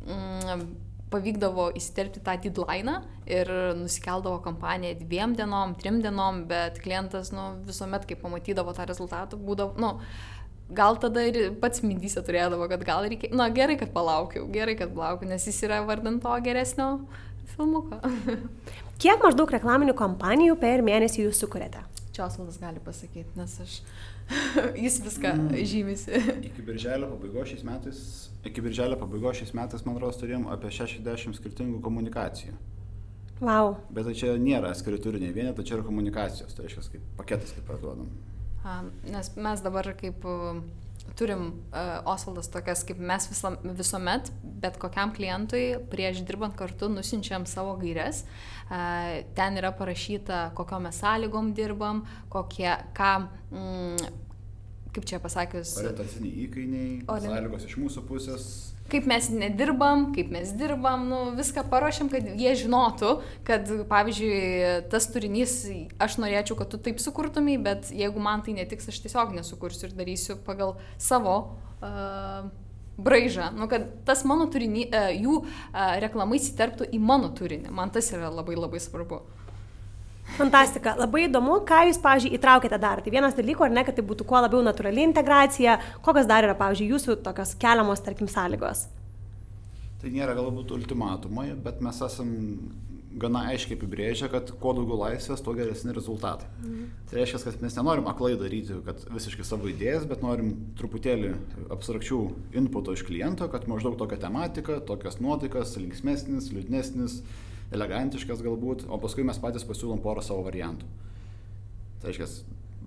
[0.02, 0.66] mm,
[1.10, 8.06] pavykdavo įsiterpti tą deadline ir nusikeldavo kampaniją dviem dienom, trim dienom, bet klientas nu, visuomet,
[8.06, 9.96] kai pamatydavo tą rezultatą, būdavo, nu,
[10.70, 14.94] gal tada ir pats mintyse turėdavo, kad gal reikia, na gerai, kad palaukiau, gerai, kad
[14.94, 16.90] palaukiau, nes jis yra vardant to geresnio
[17.54, 17.98] filmuko.
[19.02, 21.82] Kiek maždaug reklaminių kampanijų per mėnesį jūs sukūrėte?
[22.14, 23.78] Čia Osvaldas gali pasakyti, nes aš,
[24.84, 25.64] jis viską mm.
[25.64, 26.22] žymisi.
[26.50, 28.02] Iki birželio pabaigos šiais metais,
[28.46, 32.56] iki birželio pabaigos šiais metais, man rodos, turėjom apie 60 skirtingų komunikacijų.
[33.40, 33.78] Wow.
[33.88, 37.54] Bet tai čia nėra skiri turiniai vieni, tai čia yra komunikacijos, tai reiškia kaip paketas,
[37.56, 38.10] kaip parduodam.
[38.60, 40.26] A, nes mes dabar kaip
[41.18, 44.30] turim uh, Osvaldas tokias, kaip mes visam, visuomet,
[44.62, 48.24] bet kokiam klientui prieš dirbant kartu nusinčiam savo gairias.
[48.70, 53.12] Uh, ten yra parašyta, kokiam mes sąlygom dirbam, kokie, ką,
[53.50, 54.10] mm,
[54.94, 55.76] kaip čia pasakius.
[55.82, 57.32] Orientaciniai įkainiai, Orient...
[57.34, 58.50] sąlygos iš mūsų pusės
[58.90, 63.12] kaip mes nedirbam, kaip mes dirbam, nu, viską paruošiam, kad jie žinotų,
[63.46, 64.40] kad, pavyzdžiui,
[64.92, 65.58] tas turinys,
[66.02, 69.96] aš norėčiau, kad tu taip sukurtumai, bet jeigu man tai netiks, aš tiesiog nesukursiu ir
[69.98, 71.36] darysiu pagal savo
[71.80, 72.50] uh,
[73.00, 77.72] braižą, nu, kad tas mano turinys, uh, jų uh, reklamai įsiterptų į mano turinį.
[77.74, 79.22] Man tas yra labai labai svarbu.
[80.38, 80.94] Fantastika.
[81.00, 83.02] Labai įdomu, ką jūs, pavyzdžiui, įtraukėte dar.
[83.04, 85.78] Tai vienas dalyko, ar ne, kad tai būtų kuo labiau natūrali integracija.
[86.04, 88.86] Kokios dar yra, pavyzdžiui, jūsų tokios keliamos, tarkim, sąlygos?
[90.00, 92.30] Tai nėra galbūt ultimatumai, bet mes esam
[93.20, 96.46] gana aiškiai apibrėžę, kad kuo daugiau laisvės, tuo geresni rezultatai.
[96.62, 96.84] Mhm.
[97.10, 101.34] Tai reiškia, kad mes nenorim aklai daryti, kad visiškai savo idėjas, bet norim truputėlį
[101.74, 102.20] abstrakčių
[102.60, 107.20] inputo iš kliento, kad maždaug tokia tematika, tokias nuotaikas, linksmesnis, liūdnesnis,
[107.74, 110.88] elegantiškas galbūt, o paskui mes patys pasiūlom porą savo variantų.
[112.00, 112.28] Tai reiškia,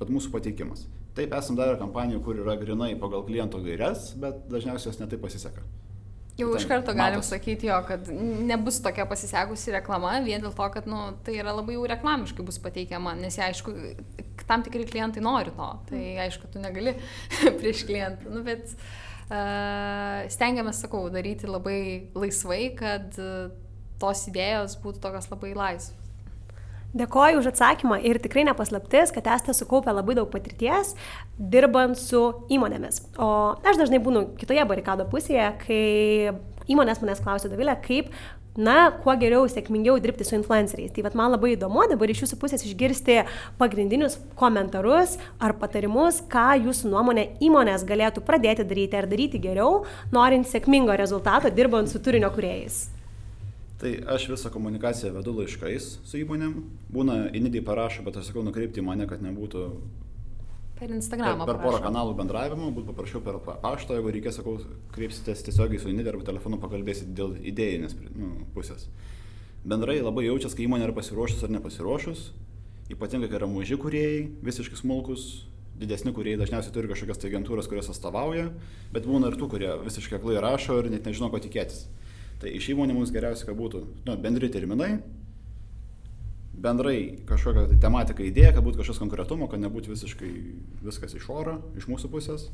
[0.02, 0.88] bet mūsų pateikimas.
[1.14, 5.62] Taip, esam darę kampanijų, kur yra grinai pagal kliento gairias, bet dažniausiai jos netai pasiseka.
[6.34, 7.30] Jau iš karto galim matos.
[7.30, 11.76] sakyti jo, kad nebus tokia pasisekusi reklama, vien dėl to, kad nu, tai yra labai
[11.76, 13.74] jau reklamiškai bus pateikiama, nes jie, aišku,
[14.50, 16.22] tam tikri klientai nori to, tai mm.
[16.26, 16.96] aišku, tu negali
[17.60, 21.78] prieš klientą, nu, bet uh, stengiamės, sakau, daryti labai
[22.18, 23.54] laisvai, kad uh,
[24.04, 26.04] tos idėjos būtų tokios labai laisvos.
[26.94, 30.92] Dėkoju už atsakymą ir tikrai nepaslaptis, kad esate sukaupę labai daug patirties
[31.40, 32.22] dirbant su
[32.54, 33.02] įmonėmis.
[33.18, 33.30] O
[33.66, 35.82] aš dažnai būnu kitoje barikado pusėje, kai
[36.70, 38.14] įmonės manęs klausia, Davilė, kaip,
[38.54, 40.94] na, kuo geriau, sėkmingiau dirbti su influenceriais.
[40.94, 43.24] Tai vad man labai įdomu dabar iš jūsų pusės išgirsti
[43.58, 49.82] pagrindinius komentarus ar patarimus, ką jūsų nuomonė įmonės galėtų pradėti daryti ar daryti geriau,
[50.14, 52.84] norint sėkmingo rezultato dirbant su turinio kuriejais.
[53.82, 56.56] Tai aš visą komunikaciją vedu laiškais su įmonėm.
[56.94, 59.64] Būna, inidai parašo, bet aš sakau nukreipti į mane, kad nebūtų
[60.84, 61.46] per Instagramą.
[61.48, 64.58] Per, per porą kanalų bendravimo, būtų paprašiau per paštą, jeigu reikės, sakau,
[64.96, 68.88] kreipsitės tiesiogiai su Inidė arba telefonu pakalbėsit dėl idėjinės nu, pusės.
[69.64, 72.32] Bendrai labai jaučiasi, kai įmonė yra pasiruošus ar nepasiruošus.
[72.92, 75.46] ypatingai kai yra maži kuriejai, visiškai smulkus,
[75.80, 78.50] didesni kuriejai dažniausiai turi kažkokias tai agentūras, kurios atstovauja,
[78.94, 81.88] bet būna ir tų, kurie visiškai aklai rašo ir net nežino, ko tikėtis.
[82.44, 84.98] Tai iš įmonė mums geriausia, kad būtų nu, bendri terminai,
[86.64, 90.32] bendrai kažkokia tai tematika idėja, kad būtų kažkas konkretumo, kad nebūtų visiškai
[90.84, 92.50] viskas iš oro, iš mūsų pusės.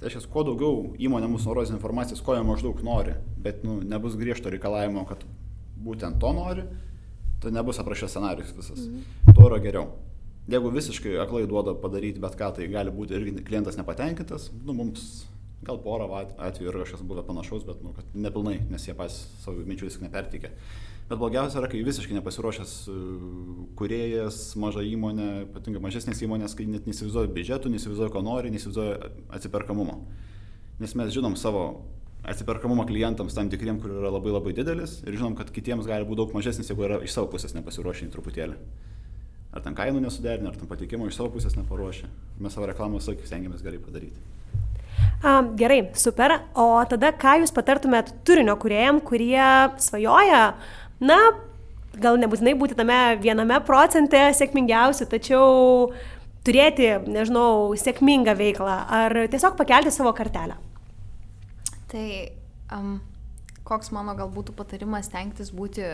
[0.00, 4.18] Tai reiškia, kuo daugiau įmonė mūsų nurodys informacijos, ko jie maždaug nori, bet nu, nebus
[4.18, 5.22] griežto reikalavimo, kad
[5.82, 6.66] būtent to nori,
[7.42, 8.88] tai nebus aprašęs scenarius visas.
[8.88, 9.36] Mhm.
[9.36, 9.92] Tuo yra geriau.
[10.50, 15.28] Jeigu visiškai aklai duoda padaryti bet ką, tai gali būti irgi klientas nepatenkintas, nu, mums
[15.66, 19.88] gal porą atvejų yra kažkas buvę panašaus, bet nu, nepilnai, nes jie pas savo minčių
[19.88, 20.50] vis nepertikė.
[21.10, 22.98] Bet blogiausia yra, kai visiškai nepasiruošęs e,
[23.78, 29.98] kuriejas, maža įmonė, ypatingai mažesnės įmonės, kai net nesivizuoja biudžetų, nesivizuoja, ko nori, nesivizuoja atsiperkamumo.
[30.80, 31.66] Nes mes žinom savo
[32.26, 36.22] atsiperkamumą klientams tam tikriem, kur yra labai labai didelis ir žinom, kad kitiems gali būti
[36.22, 38.58] daug mažesnis, jeigu yra iš savo pusės nepasiruošę truputėlį.
[39.52, 42.08] Ar ten kainų nesuderinę, ar ten patikimo iš savo pusės neparuošę.
[42.40, 44.22] Mes savo reklamą visą stengiamės gerai padaryti.
[45.22, 46.40] A, gerai, super.
[46.58, 49.42] O tada ką jūs patartumėt turinio kuriejam, kurie
[49.82, 50.42] svajoja
[51.02, 51.18] na,
[52.02, 55.46] gal nebūtinai būti tame viename procente sėkmingiausių, tačiau
[56.46, 60.58] turėti, nežinau, sėkmingą veiklą ar tiesiog pakelti savo kartelę.
[61.92, 62.06] Tai
[62.74, 62.96] um,
[63.68, 65.84] koks mano gal būtų patarimas tenktis būti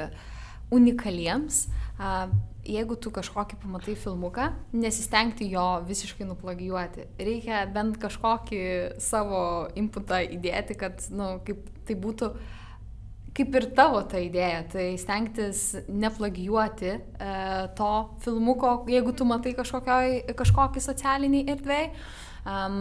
[0.75, 1.67] unikaliems.
[1.99, 2.29] Uh,
[2.69, 7.09] jeigu tu kažkokį pamatai filmuką, nesistengti jo visiškai nuplagijuoti.
[7.19, 8.63] Reikia bent kažkokį
[9.03, 9.43] savo
[9.79, 12.33] inputą įdėti, kad, na, nu, kaip tai būtų
[13.39, 16.99] kaip ir tavo ta idėja, tai stengtis neplagijuoti e,
[17.79, 17.93] to
[18.25, 21.87] filmuko, jeigu tu matai kažkokį socialinį erdvėj.
[22.49, 22.81] Um,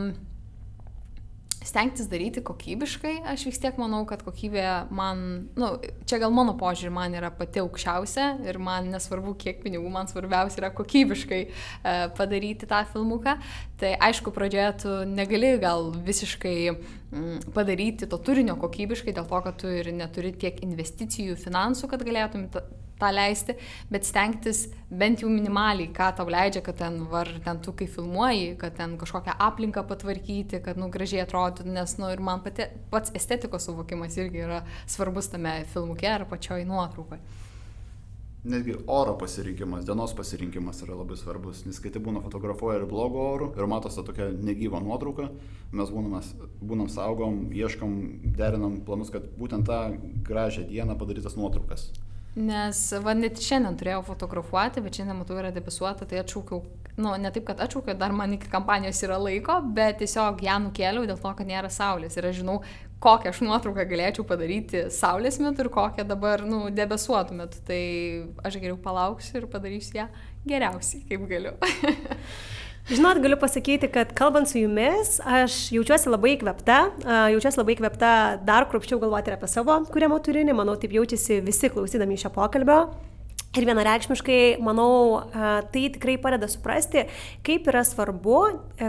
[1.68, 4.64] stengtis daryti kokybiškai, aš vis tiek manau, kad kokybė
[4.96, 5.24] man,
[5.58, 9.90] na, nu, čia gal mano požiūrį man yra pati aukščiausia ir man nesvarbu, kiek pinigų,
[9.92, 11.50] man svarbiausia yra kokybiškai e,
[12.18, 13.38] padaryti tą filmuką.
[13.78, 19.62] Tai aišku, pradžioje tu negali gal visiškai mm, padaryti to turinio kokybiškai, dėl to, kad
[19.62, 22.48] tu ir neturi tiek investicijų, finansų, kad galėtum
[23.00, 23.56] tą leisti,
[23.94, 28.54] bet stengtis bent jau minimaliai, ką tau leidžia, kad ten, var, ten tu kai filmuoji,
[28.62, 33.14] kad ten kažkokią aplinką patvarkyti, kad nu gražiai atrodytų, nes nu ir man pati, pats
[33.18, 37.22] estetikos suvokimas irgi yra svarbus tame filmuke ar pačioj nuotraukoje.
[38.48, 43.26] Netgi oro pasirinkimas, dienos pasirinkimas yra labai svarbus, nes kai tai būna fotografuoja ir blogo
[43.34, 45.26] oro ir matosi tokia negyva nuotrauka,
[45.76, 46.22] mes būnam,
[46.62, 47.98] būnam saugom, ieškom,
[48.38, 49.82] derinam planus, kad būtent tą
[50.30, 51.90] gražią dieną padarytas nuotraukas.
[52.38, 56.60] Nes, va, net šiandien turėjau fotografuoti, bet šiandien matau yra debesuota, tai atšaukiau,
[57.02, 61.08] nu, ne taip, kad atšaukiau, dar man iki kampanijos yra laiko, bet tiesiog ją nukėliau
[61.10, 62.20] dėl to, kad nėra saulės.
[62.20, 62.60] Ir aš žinau,
[63.02, 67.64] kokią aš nuotrauką galėčiau padaryti saulės metu ir kokią dabar, nu, debesuotų metu.
[67.66, 67.82] Tai
[68.46, 70.08] aš geriau palauksiu ir padarysiu ją
[70.46, 71.58] geriausiai, kaip galiu.
[72.88, 76.78] Žinot, galiu pasakyti, kad kalbant su jumis, aš jaučiuosi labai įkvepta,
[77.34, 78.12] jaučiuosi labai įkvepta
[78.48, 82.78] dar kruopščiau galvoti ir apie savo kuriamą turinį, manau, taip jaučiasi visi klausydami šio pokalbio.
[83.58, 85.24] Ir vienareikšmiškai, manau,
[85.74, 87.08] tai tikrai padeda suprasti,
[87.46, 88.42] kaip yra svarbu,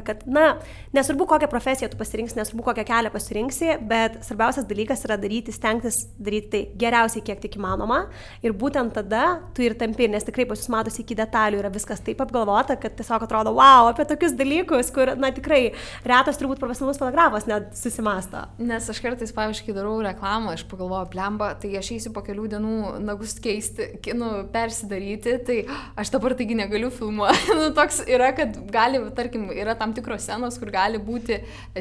[0.04, 0.58] kad, na,
[0.92, 6.02] nesvarbu, kokią profesiją tu pasirinksi, nesvarbu, kokią kelią pasirinksi, bet svarbiausias dalykas yra daryti, stengtis
[6.20, 8.02] daryti tai geriausiai, kiek tik įmanoma.
[8.44, 12.04] Ir būtent tada tu ir tampi, nes tikrai pas jūs matosi iki detalių, yra viskas
[12.04, 15.62] taip apgalvota, kad tiesiog atrodo, wow, apie tokius dalykus, kur, na, tikrai
[16.04, 18.44] retas turbūt profesionalus fotografas net susimasto.
[18.60, 22.76] Nes aš kartais, pavyzdžiui, darau reklamą, aš pagalvoju, blemba, tai aš eisiu po kelių dienų
[23.08, 25.58] nagus keisti, nu, persidaryti, tai
[25.98, 27.54] aš dabar taigi negaliu filmuoti.
[27.60, 31.40] nu, toks yra, kad gali, tarkim, yra tam tikros scenos, kur gali būti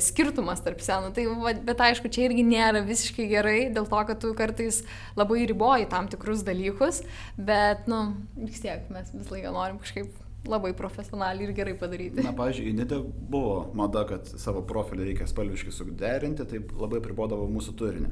[0.10, 1.12] skirtumas tarp scenų.
[1.16, 4.84] Tai, va, bet aišku, čia irgi nėra visiškai gerai, dėl to, kad tu kartais
[5.18, 7.04] labai riboji tam tikrus dalykus,
[7.38, 8.06] bet, nu,
[8.38, 12.24] vis tiek mes visą laiką norim kažkaip labai profesionaliai ir gerai padaryti.
[12.24, 17.76] Na, pavyzdžiui, Inidė buvo mada, kad savo profilį reikia spalviškai suderinti, tai labai pribodavo mūsų
[17.82, 18.12] turinį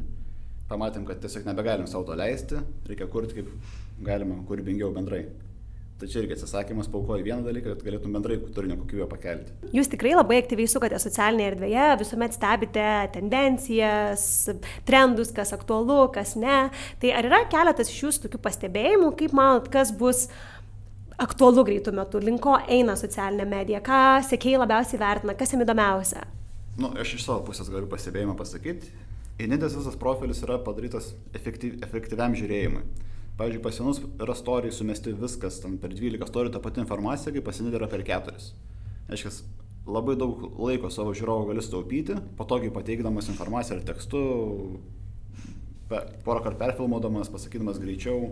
[0.69, 3.51] pamatėm, kad tiesiog nebegalim savo to leisti, reikia kurti kaip
[4.05, 5.25] galima kūrybingiau bendrai.
[5.95, 9.53] Tai čia irgi atsisakymas paukoja vieną dalyką, kad galėtum bendrai turinio kokybę pakelti.
[9.71, 14.25] Jūs tikrai labai aktyviai sukate socialinėje erdvėje, visuomet stebite tendencijas,
[14.89, 16.65] trendus, kas aktualu, kas ne.
[16.99, 20.25] Tai ar yra keletas iš jūsų tokių pastebėjimų, kaip manot, kas bus
[21.15, 26.25] aktualu greitų metų, linko eina socialinė medija, ką sėkiai labiausiai vertina, kas jam įdomiausia?
[26.75, 28.91] Nu, aš iš savo pusės galiu pastebėjimą pasakyti.
[29.41, 32.85] Inidės visas profilis yra padarytas efektyv, efektyviam žiūrėjimui.
[33.35, 37.43] Pavyzdžiui, pas senus yra storijai sumesti viskas, ten per 12 storijų ta pati informacija, kaip
[37.43, 38.45] pasinidė yra per 4.
[39.11, 39.31] Aiškia,
[39.91, 44.21] labai daug laiko savo žiūrovų gali staupyti, patogiai pateikdamas informaciją ar tekstu,
[45.89, 48.31] porą kartų perfilmuodamas, pasakydamas greičiau.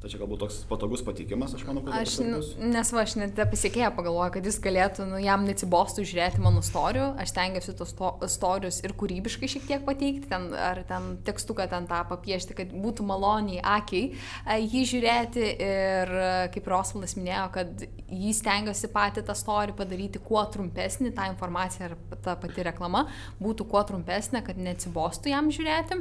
[0.00, 2.54] Tai čia galbūt toks patogus patikimas, aš manau, kad Aš, bus.
[2.56, 6.62] nes va, aš net apie pasiekėją pagalvoju, kad jis galėtų, nu, jam neatsibostų žiūrėti mano
[6.64, 11.66] storių, aš tengiuosi tos to, storius ir kūrybiškai šiek tiek pateikti, ten, ar ten tekstuką
[11.68, 17.44] ten tą papiešti, kad būtų maloniai akiai e, jį žiūrėti ir e, kaip Rosvaldas minėjo,
[17.58, 23.04] kad jis stengiasi patį tą storį padaryti kuo trumpesnį, ta informacija ar ta pati reklama
[23.36, 26.00] būtų kuo trumpesnė, kad neatsibostų jam žiūrėti.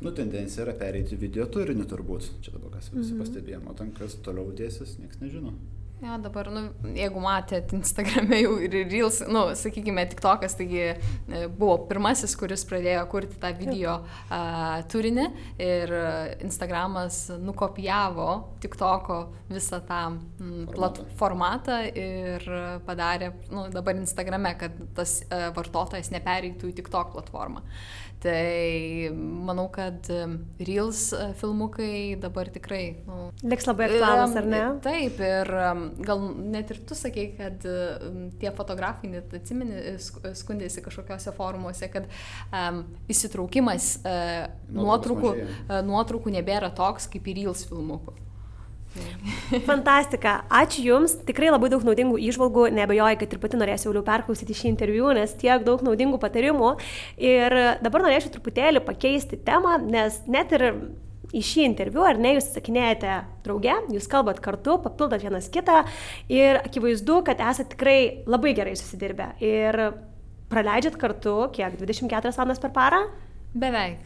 [0.00, 2.30] Nu, tendencija yra pereiti video turinį turbūt.
[2.40, 3.20] Čia dabar kas visi Mhm.
[3.20, 5.52] pastebėjome, o ten kas toliau dėsis, niekas nežino.
[6.00, 6.62] Ja, dabar, nu,
[6.96, 13.02] jeigu matėt Instagram'e jau ir Reels, nu, sakykime, TikTokas, taigi e, buvo pirmasis, kuris pradėjo
[13.12, 15.26] kurti tą video uh, turinį
[15.60, 15.92] ir
[16.40, 18.30] Instagramas nukopijavo
[18.64, 19.18] TikToko
[19.50, 22.48] visą tą mm, plat, formatą ir
[22.88, 27.60] padarė, nu, dabar Instagrame, kad tas uh, vartotojas nepereitų į TikTok platformą.
[28.20, 30.20] Tai manau, kad e,
[30.68, 34.60] Reels e, filmukai dabar tikrai, nu, Liks labai aktualus, ar ne?
[34.84, 35.52] Taip, ir
[36.04, 37.64] gal net ir tu sakei, kad
[38.40, 42.08] tie fotografai, net atsimeni, sk- skundėsi kažkokiose forumuose, kad
[42.52, 48.16] um, įsitraukimas uh, nuotraukų, uh, nuotraukų nebėra toks kaip į Reels filmukų.
[49.66, 50.40] Fantastika.
[50.50, 51.14] Ačiū Jums.
[51.26, 52.68] Tikrai labai daug naudingų išvalgų.
[52.74, 56.72] Nebejoju, kad ir pati norėsiu jau perklausyti šį interviu, nes tiek daug naudingų patarimų.
[57.18, 60.66] Ir dabar norėčiau truputėlį pakeisti temą, nes net ir
[61.30, 65.84] į šį interviu, ar ne, jūs sakinėjate drauge, jūs kalbat kartu, papildot vienas kitą
[66.32, 67.98] ir akivaizdu, kad esate tikrai
[68.30, 69.30] labai gerai susidirbę.
[69.44, 69.78] Ir
[70.50, 73.04] praleidžiat kartu, kiek, 24 valandas per parą?
[73.54, 74.02] Beveik.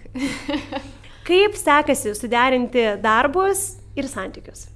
[1.28, 4.73] Kaip sekasi suderinti darbus ir santykius?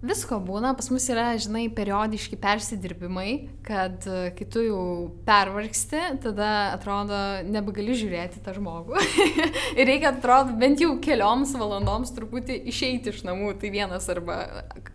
[0.00, 4.84] Visko būna, pas mus yra, žinai, periodiški persidirbimai, kad e, kai tu jau
[5.26, 8.96] pervargsti, tada atrodo, nebegali žiūrėti tą žmogų.
[9.76, 13.50] ir reikia, atrodo, bent jau kelioms valandoms truputį išeiti iš namų.
[13.60, 14.38] Tai vienas arba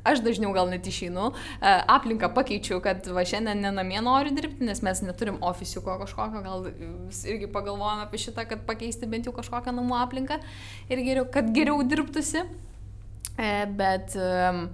[0.09, 1.27] aš dažniau gal net išeinu,
[1.59, 6.65] e, aplinką pakeičiu, kad va šiandien nenamie noriu dirbti, nes mes neturim ofisiuko kažkokio, gal
[7.29, 10.41] irgi pagalvojame apie šitą, kad pakeisti bent jau kažkokią namų aplinką
[10.89, 12.41] ir geriau, kad geriau dirbtųsi.
[13.37, 14.65] E, Bet um,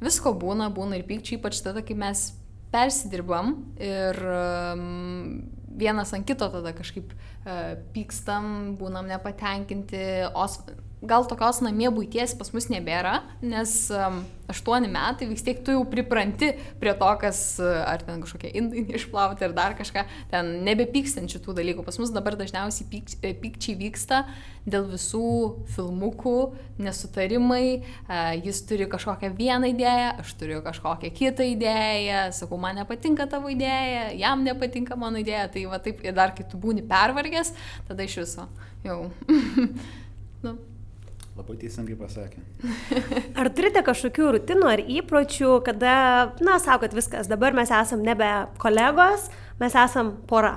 [0.00, 2.28] visko būna, būna ir pykčiai, ypač tada, kai mes
[2.72, 5.38] persidirbam ir um,
[5.78, 10.02] vienas ant kito tada kažkaip uh, pykstam, būnam nepatenkinti,
[10.34, 10.60] o s-
[11.02, 15.82] gal tokios namie būties pas mus nebėra, nes um, aštuoni metai vis tiek tu jau
[15.88, 21.54] pripranti prie to, kas, ar ten kažkokie indai neišplauti, ar dar kažką, ten nebepykstančių tų
[21.60, 21.84] dalykų.
[21.86, 24.22] Pas mus dabar dažniausiai pyk, e, pykčiai vyksta
[24.68, 25.28] dėl visų
[25.74, 26.36] filmukų,
[26.82, 33.28] nesutarimai, uh, jis turi kažkokią vieną idėją, aš turiu kažkokią kitą idėją, sakau, man nepatinka
[33.30, 37.54] tavo idėja, jam nepatinka mano idėja, tai va taip ir dar kai tu būni pervargęs,
[37.88, 38.48] tada iš viso
[38.84, 39.06] jau.
[40.44, 40.58] nu,
[41.38, 42.40] Labai teisingai pasakė.
[43.40, 45.92] Ar turite kažkokių rutinų ar įpročių, kada,
[46.42, 48.26] na, sako, kad viskas, dabar mes esam nebe
[48.58, 49.28] kolegos,
[49.62, 50.56] mes esam pora.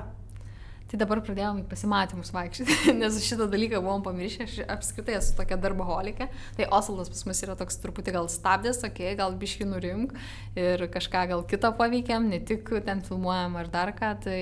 [0.91, 5.55] Tai dabar pradėjome į pasimatymus vaikščioti, nes šitą dalyką buvom pamiršę, aš apskritai esu tokia
[5.61, 10.17] darboholikė, tai Osaldas pas mus yra toks truputį gal stabdęs, okei, okay, gal biški nurimk
[10.59, 14.41] ir kažką gal kitą paveikėm, ne tik ten filmuojam ar dar ką, tai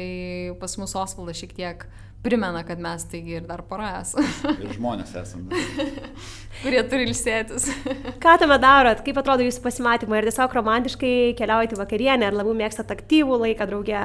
[0.64, 1.86] pas mus Osaldas šiek tiek
[2.24, 4.28] primena, kad mes taigi ir dar pora esame,
[4.64, 5.60] Ir žmonės esame.
[6.64, 7.70] kurie turi ilsėtis.
[8.24, 12.58] Ką tame darot, kaip atrodo jūsų pasimatymai, ar tiesiog romantiškai keliaujate į vakarienę, ar labiau
[12.60, 14.04] mėgstate aktyvų laiką drauge?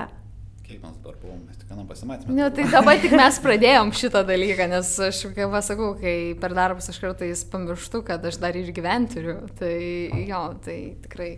[0.64, 2.36] Kiek mes dabar buvom, mes tik vienam pasimatėme.
[2.38, 6.88] Nu, tai dabar tik mes pradėjom šitą dalyką, nes aš, kaip pasakau, kai per darbus
[6.92, 9.36] aš kartais pamirštu, kad aš dar ir gyventi turiu.
[9.58, 9.74] Tai
[10.24, 11.34] jo, tai tikrai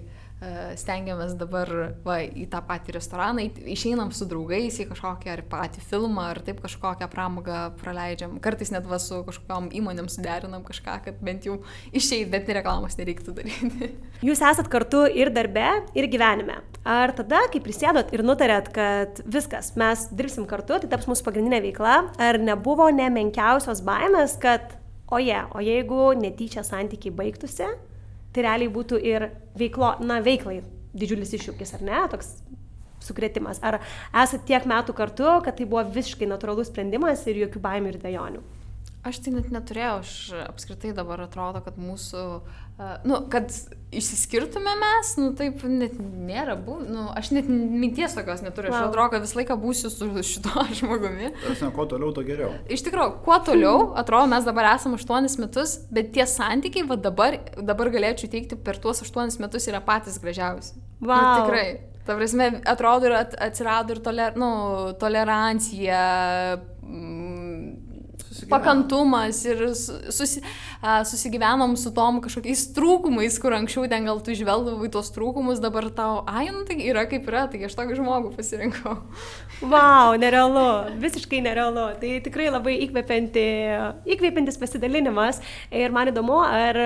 [0.77, 1.71] stengiamės dabar
[2.05, 6.61] va, į tą patį restoraną, išeinam su draugais į kažkokią ar patį filmą, ar taip
[6.61, 8.35] kažkokią pramogą praleidžiam.
[8.45, 11.57] Kartais net va su kažkokiam įmonėm suderinam kažką, kad bent jau
[11.89, 13.91] išeit, bet reklamos nereiktų daryti.
[14.29, 15.65] Jūs esat kartu ir darbe,
[15.97, 16.61] ir gyvenime.
[16.85, 21.65] Ar tada, kai prisėdot ir nutarėt, kad viskas, mes dirbsim kartu, tai taps mūsų pagrindinė
[21.65, 24.77] veikla, ar nebuvo nemenkiausios baimės, kad,
[25.09, 27.73] oje, o jeigu netyčia santykiai baigtųsi,
[28.37, 30.61] tai realiai būtų ir veiklo, na, veiklai
[30.97, 32.37] didžiulis iššūkis, ar ne, toks
[33.05, 33.61] sukretimas.
[33.65, 33.81] Ar
[34.23, 38.45] esat tiek metų kartu, kad tai buvo visiškai natūralus sprendimas ir jokių baimių ir dėjonių?
[39.07, 40.13] Aš tai net neturėjau, aš
[40.49, 43.53] apskritai dabar atrodo, kad mūsų, uh, nu, kad
[43.95, 48.89] išsiskirtume mes, nu, taip net nėra, bu, nu, aš net minties tokios neturiu, aš Vau.
[48.91, 51.31] atrodo, kad visą laiką būsiu su šituo žmogumi.
[51.45, 52.51] Tarsi, kuo toliau, tuo geriau.
[52.67, 57.39] Iš tikrųjų, kuo toliau, atrodo, mes dabar esame 8 metus, bet tie santykiai, va dabar,
[57.63, 60.75] dabar galėčiau teikti, per tuos 8 metus yra patys gražiausi.
[60.99, 61.45] Nu, Vau.
[61.45, 61.69] tikrai.
[62.07, 64.51] Ta prasme, atrodo, ir at- atsirado ir toler, nu,
[65.01, 66.03] tolerancija.
[66.87, 67.36] Mm,
[68.51, 70.43] pakantumas ir susi,
[70.83, 75.89] a, susigyvenom su tom kažkokiais trūkumais, kur anksčiau ten gal tu žvelgdavai tuos trūkumus, dabar
[75.97, 78.97] tau, ai, nu tai yra kaip yra, tai aš tokį žmogų pasirinkau.
[79.65, 80.67] Wow, nerealu,
[81.03, 81.91] visiškai nerealu.
[82.01, 83.47] Tai tikrai labai įkvepianti,
[84.17, 85.41] įkvepiantis pasidalinimas
[85.73, 86.83] ir man įdomu, ar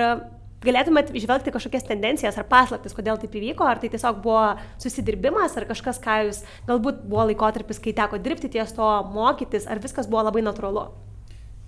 [0.61, 4.43] galėtumėt išvelgti kažkokias tendencijas ar paslaptis, kodėl taip įvyko, ar tai tiesiog buvo
[4.81, 9.81] susidirbimas, ar kažkas, ką jūs galbūt buvo laikotarpis, kai teko dirbti ties to, mokytis, ar
[9.81, 10.89] viskas buvo labai natūralu.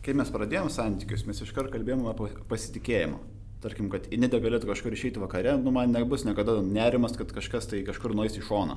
[0.04, 3.22] Kai mes pradėjome santykius, mes iškart kalbėjome apie pasitikėjimą.
[3.64, 7.80] Tarkim, kad Inidė galėtų kažkur išeiti vakare, nu man nebus niekada nerimas, kad kažkas tai
[7.88, 8.76] kažkur nueis į šoną.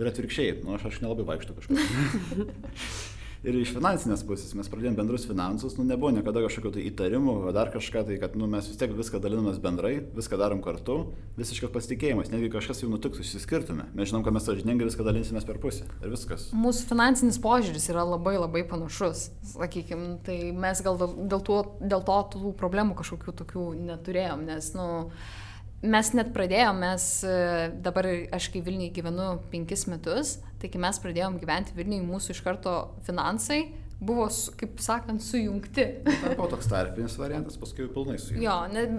[0.00, 2.48] Ir atvirkščiai, nu aš, aš nelabai vaikštų kažkur.
[3.44, 7.70] ir iš finansinės pusės mes pradėjome bendrus finansus, nu nebuvo niekada kažkokio tai įtarimų, dar
[7.74, 10.96] kažką tai, kad nu, mes vis tiek viską dalinamės bendrai, viską darom kartu,
[11.38, 13.88] visiškas pasitikėjimas, netgi kažkas jau nutiktų, išsiskirtume.
[13.96, 16.48] Mes žinom, kad mes sažiningai viską dalinsimės per pusę ir viskas.
[16.56, 22.20] Mūsų finansinis požiūris yra labai labai panašus, sakykime, tai mes gal dėl to, dėl to
[22.34, 24.88] tų problemų kažkokių tokių neturėjom, nes, nu,
[25.84, 27.06] mes net pradėjom, mes
[27.84, 32.44] dabar aš kai Vilniui gyvenu penkis metus, tai kai mes pradėjom gyventi Vilniui, mūsų iš
[32.46, 32.76] karto
[33.06, 33.62] finansai
[34.04, 34.26] buvo,
[34.58, 35.84] kaip sakant, sujungti.
[36.04, 38.44] Tai buvo toks tarpinis variantas, paskui pilnai sujungti.
[38.44, 38.56] Jo,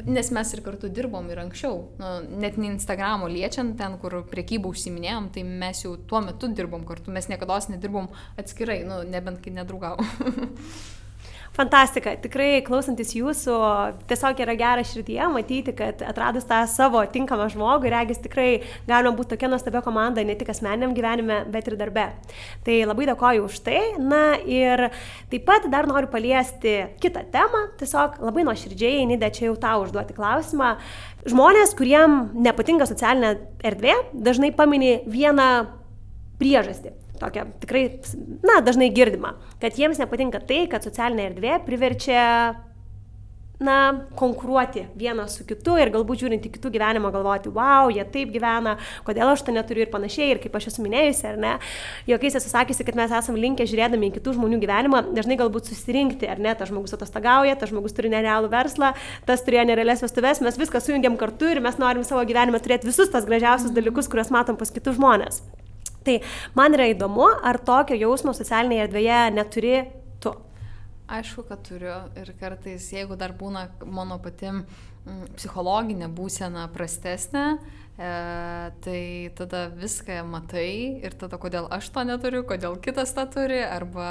[0.07, 1.81] nes mes ir kartu dirbom ir anksčiau.
[2.01, 2.11] Nu,
[2.41, 7.13] net ne Instagramo liečiant, ten, kur priekybą užsiminėjom, tai mes jau tuo metu dirbom kartu,
[7.15, 8.09] mes niekada nedirbom
[8.41, 10.05] atskirai, nu, nebent kai nedraugavom.
[11.55, 13.53] Fantastika, tikrai klausantis jūsų,
[14.09, 18.49] tiesiog yra gera širdyje matyti, kad atradus tą savo tinkamą žmogų, regis tikrai
[18.89, 22.09] galima būti tokia nuostabia komanda ne tik asmeniam gyvenime, bet ir darbe.
[22.67, 23.79] Tai labai dėkoju už tai.
[24.03, 24.89] Na ir
[25.31, 30.17] taip pat dar noriu paliesti kitą temą, tiesiog labai nuoširdžiai, Nidė, čia jau tau užduoti
[30.17, 30.73] klausimą.
[31.31, 33.31] Žmonės, kuriem nepatinka socialinė
[33.63, 35.49] erdvė, dažnai paminė vieną
[36.35, 37.85] priežastį tokią tikrai,
[38.45, 42.23] na, dažnai girdimą, kad jiems nepatinka tai, kad socialinė erdvė priverčia
[43.59, 48.33] na, konkuruoti vienas su kitu ir galbūt žiūrint į kitų gyvenimą galvoti, wow, jie taip
[48.33, 48.75] gyvena,
[49.07, 51.53] kodėl aš to neturiu ir panašiai, ir kaip aš esu minėjusi, ar ne,
[52.09, 56.27] jokiais esu sakysi, kad mes esame linkę žiūrėdami į kitų žmonių gyvenimą, dažnai galbūt susirinkti,
[56.31, 58.91] ar ne, tas žmogus atostagauja, tas žmogus turi nerealų verslą,
[59.27, 63.13] tas turėjo nerealias vestuves, mes viską sujungiam kartu ir mes norim savo gyvenime turėti visus
[63.13, 65.43] tas gražiausius dalykus, kuriuos matom pas kitus žmonės.
[66.05, 66.19] Tai
[66.57, 69.77] man yra įdomu, ar tokio jausmo socialinėje erdvėje neturi
[70.21, 70.35] tu.
[71.09, 77.45] Aišku, kad turiu ir kartais, jeigu dar būna mano pati mm, psichologinė būsena prastesnė,
[77.97, 78.11] e,
[78.85, 79.01] tai
[79.37, 80.69] tada viską matai
[81.01, 84.07] ir tada kodėl aš to neturiu, kodėl kitas tą turi, arba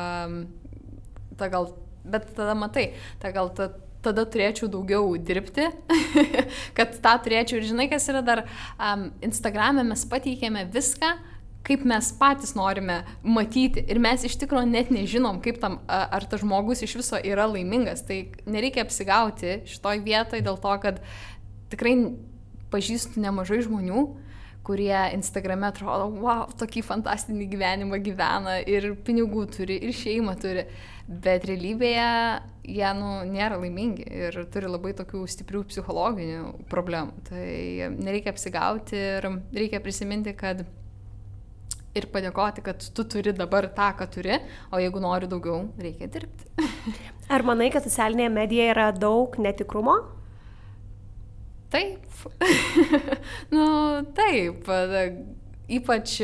[1.39, 1.71] ta gal,
[2.03, 2.89] bet tada matai,
[3.23, 3.71] ta gal ta,
[4.03, 5.71] tada turėčiau daugiau dirbti,
[6.77, 8.45] kad tą turėčiau ir žinai, kas yra dar
[8.79, 11.15] um, Instagram'e mes pateikėme viską,
[11.65, 16.43] kaip mes patys norime matyti ir mes iš tikrųjų net nežinom, kaip tam, ar tas
[16.45, 18.05] žmogus iš viso yra laimingas.
[18.05, 21.01] Tai nereikia apsigauti šitoj vietoj dėl to, kad
[21.73, 21.97] tikrai
[22.75, 24.05] pažįstu nemažai žmonių,
[24.65, 30.65] kurie Instagrame atrodo, wow, tokį fantastinį gyvenimą gyvena ir pinigų turi, ir šeimą turi,
[31.05, 32.07] bet realybėje
[32.65, 37.27] jie nu, nėra laimingi ir turi labai tokių stiprių psichologinių problemų.
[37.29, 37.45] Tai
[37.99, 40.65] nereikia apsigauti ir reikia prisiminti, kad
[41.95, 44.39] ir padėkoti, kad tu turi dabar tą, ką turi,
[44.75, 46.51] o jeigu nori daugiau, reikia dirbti.
[47.35, 49.97] Ar manai, kad socialinėje medijoje yra daug netikrumo?
[51.75, 52.07] Taip.
[53.55, 53.67] nu,
[54.15, 54.69] taip.
[55.75, 56.21] Ypač.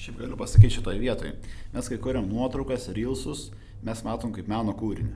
[0.00, 1.36] Šiaip galiu pasakyti šitoje vietoje.
[1.72, 3.48] Mes kai kuriam nuotraukas, reelsus,
[3.86, 5.14] mes matom kaip meno kūrinį.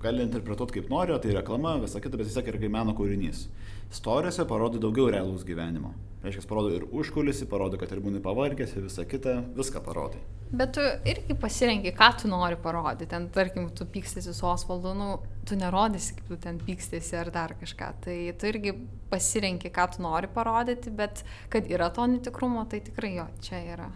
[0.00, 3.46] Gali interpretuoti kaip nori, tai reklama, visa kita, bet vis tiek yra kaip meno kūrinys.
[3.92, 5.92] Storiuose parodo daugiau realūs gyvenimo.
[6.22, 10.20] Reiškia, parodo ir užkulisi, parodo, kad ir būni pavargęs ir visą kitą, viską parodai.
[10.54, 13.08] Bet tu irgi pasirenki, ką tu nori parodyti.
[13.10, 15.08] Ten, tarkim, tu pykstėsi su Osvaldu, nu,
[15.48, 17.88] tu nerodysi, kaip tu ten pykstėsi ar dar kažką.
[18.04, 18.76] Tai tu irgi
[19.10, 23.90] pasirenki, ką tu nori parodyti, bet kad yra to netikrumo, tai tikrai jo, čia yra.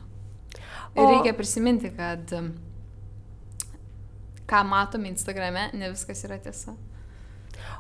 [0.97, 1.07] Ir o...
[1.13, 2.35] reikia prisiminti, kad
[4.51, 6.75] ką matome Instagrame, ne viskas yra tiesa.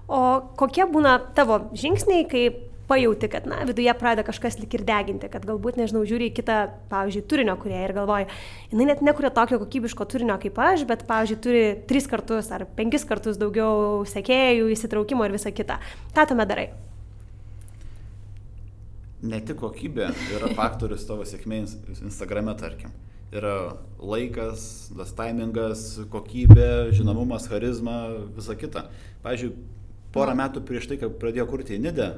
[0.07, 0.23] O
[0.59, 2.47] kokie būna tavo žingsniai, kai
[2.89, 6.59] pajauti, kad, na, viduje pradeda kažkas lik ir deginti, kad galbūt, nežinau, žiūri į kitą,
[6.91, 8.29] pavyzdžiui, turinio kurie ir galvoja,
[8.73, 13.07] jinai net nekuria tokio kokybiško turinio kaip aš, bet, pavyzdžiui, turi tris kartus ar penkis
[13.09, 15.81] kartus daugiau sekėjų, įsitraukimo ir visa kita.
[16.17, 16.69] Ką tuomet darai?
[19.27, 22.93] Ne tik kokybė yra faktorius tavo sėkmės Instagrame, tarkim.
[23.35, 27.97] Yra laikas, tas timingas, kokybė, žinomumas, charizma,
[28.37, 28.85] visa kita.
[29.25, 29.51] Pavyzdžiui,
[30.15, 32.13] porą metų prieš tai, kai pradėjo kurti Nidę,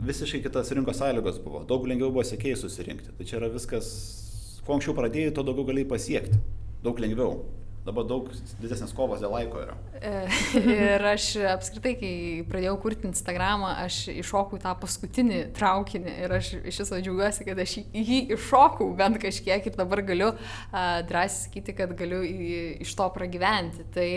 [0.00, 1.62] visiškai kitas rinkos sąlygos buvo.
[1.68, 3.14] Daug lengviau buvo sėkėjai susirinkti.
[3.16, 3.88] Tai čia yra viskas,
[4.64, 6.42] kuo anksčiau pradėjai, to daugiau galėjai pasiekti.
[6.84, 7.40] Daug lengviau.
[7.80, 8.26] dabar daug
[8.60, 9.74] didesnės kovos dėl laiko yra.
[10.04, 10.10] E,
[10.60, 12.12] ir aš apskritai, kai
[12.48, 17.78] pradėjau kurti Instagramą, aš iššokau tą paskutinį traukinį ir aš iš viso džiaugiuosi, kad aš
[17.80, 22.20] jį iššokau bent kažkiek ir dabar galiu uh, drąsiai sakyti, kad galiu
[22.84, 23.88] iš to pragyventi.
[23.96, 24.08] Tai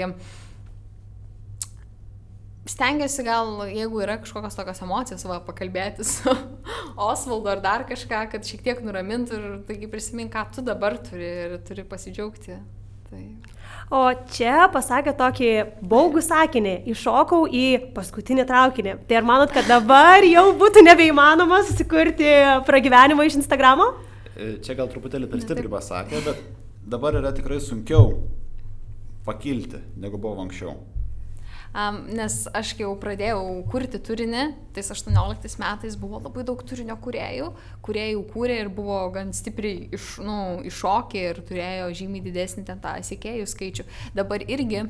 [2.70, 6.32] stengiuosi gal, jeigu yra kažkokios tokios emocijos, va, pakalbėti su
[7.12, 11.28] Osvaldu ar dar kažką, kad šiek tiek nuramintų ir taigi prisimink, ką tu dabar turi
[11.48, 12.60] ir turi pasidžiaugti.
[13.10, 13.24] Tai...
[13.94, 15.50] O čia pasakė tokį
[15.92, 17.66] baugų sakinį, iššokau į
[17.98, 18.96] paskutinį traukinį.
[19.10, 22.32] Tai ar manot, kad dabar jau būtų nebeįmanoma susikurti
[22.70, 23.92] pragyvenimą iš Instagramo?
[24.34, 26.42] E, čia gal truputėlį per stipriai pasakė, bet
[26.90, 28.16] dabar yra tikrai sunkiau
[29.28, 30.80] pakilti, negu buvo anksčiau.
[31.74, 33.40] Um, nes aš kai jau pradėjau
[33.72, 34.44] kurti turinį,
[34.76, 37.48] tais 18 metais buvo labai daug turinio kuriejų,
[37.82, 40.36] kurie jau kūrė ir buvo gan stipriai iš, nu,
[40.70, 43.88] iššokę ir turėjo žymiai didesnį ten tą sėkėjų skaičių.
[44.14, 44.84] Dabar irgi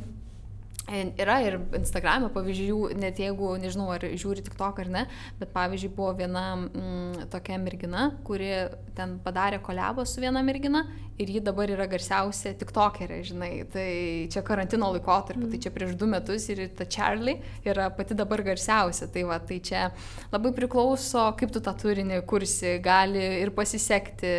[0.91, 5.03] Yra ir Instagram'e pavyzdžių, net jeigu, nežinau, ar žiūri tik tok ar ne,
[5.39, 8.49] bet pavyzdžiui buvo viena mm, tokia mergina, kuri
[8.97, 10.83] ten padarė kolebą su viena mergina
[11.17, 13.51] ir ji dabar yra garsiausia tik tokerė, žinai.
[13.71, 13.87] Tai
[14.33, 15.53] čia karantino laikotarpiu, mm.
[15.53, 19.07] tai čia prieš du metus ir ta Charlie yra pati dabar garsiausia.
[19.13, 19.87] Tai va, tai čia
[20.33, 24.37] labai priklauso, kaip tu tą turinį kursi, gali ir pasisekti,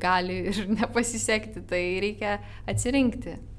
[0.00, 2.38] gali ir nepasisekti, tai reikia
[2.70, 3.51] atsirinkti.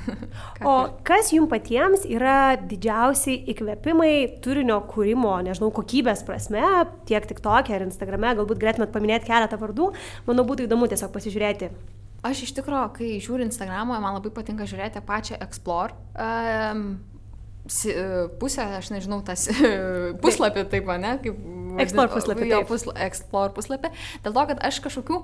[0.68, 0.72] o
[1.06, 6.62] kas jums patiems yra didžiausiai įkvėpimai turinio kūrimo, nežinau, kokybės prasme,
[7.08, 9.92] tiek tik tokia ar Instagrame, galbūt galėtumėt paminėti keletą vardų,
[10.28, 11.70] manau būtų įdomu tiesiog pasižiūrėti.
[12.22, 15.96] Aš iš tikrųjų, kai žiūriu Instagramą, man labai patinka žiūrėti pačią Explore.
[16.14, 17.00] Um,
[18.38, 19.48] pusę, aš nežinau, tas
[20.22, 21.42] puslapį taip, ne, kaip...
[21.82, 22.48] Explore puslapį.
[22.50, 23.90] Jo, pusla, Explore puslapį.
[24.22, 25.22] Dėl to, kad aš kažkokių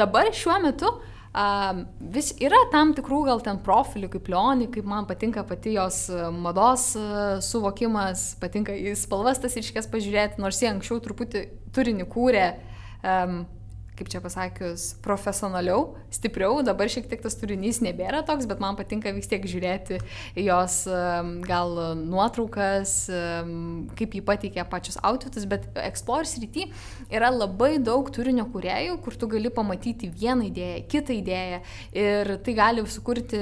[0.00, 4.88] dabar šiuo metu uh, Uh, vis yra tam tikrų gal ten profilių, kaip Leoni, kaip
[4.90, 10.72] man patinka pati jos mados uh, suvokimas, patinka į spalvas tas iškės pažiūrėti, nors jie
[10.72, 11.44] anksčiau truputį
[11.76, 12.48] turinį kūrė.
[13.06, 13.44] Um,
[14.00, 19.12] kaip čia pasakius, profesionaliau, stipriau, dabar šiek tiek tas turinys nebėra toks, bet man patinka
[19.12, 20.00] vis tiek žiūrėti
[20.40, 20.82] jos
[21.44, 22.94] gal nuotraukas,
[23.98, 26.70] kaip jį pateikia pačius outfitus, bet Explore srity
[27.12, 31.60] yra labai daug turinio kuriejų, kur tu gali pamatyti vieną idėją, kitą idėją.
[31.96, 33.40] Ir tai gali sukurti,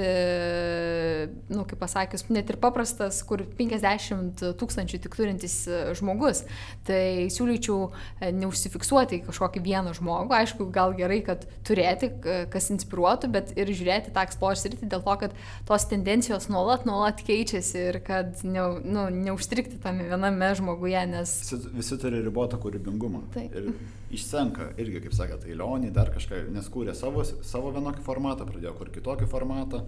[1.52, 5.60] nu, kaip pasakius, net ir paprastas, kur 50 tūkstančių tik turintis
[5.98, 6.42] žmogus.
[6.88, 12.10] Tai siūlyčiau e, neužsifiksuoti kažkokį vieną žmogų, aišku, gal gerai, kad turėti,
[12.52, 15.36] kas inspiruotų, bet ir žiūrėti tą explore sritį dėl to, kad
[15.68, 21.34] tos tendencijos nuolat, nuolat keičiasi ir kad ne, nu, neužstrikti tame viename žmoguje, nes...
[21.44, 23.24] Visi, visi turi ribotą kūrybingumą.
[23.34, 23.56] Taip.
[23.58, 23.72] Ir
[24.14, 28.74] išsenka, irgi, kaip sakė, tai Leonį dar kažką, nes kūrė savo, savo vienokį formatą, pradėjo
[28.78, 29.84] kur kitokį formatą,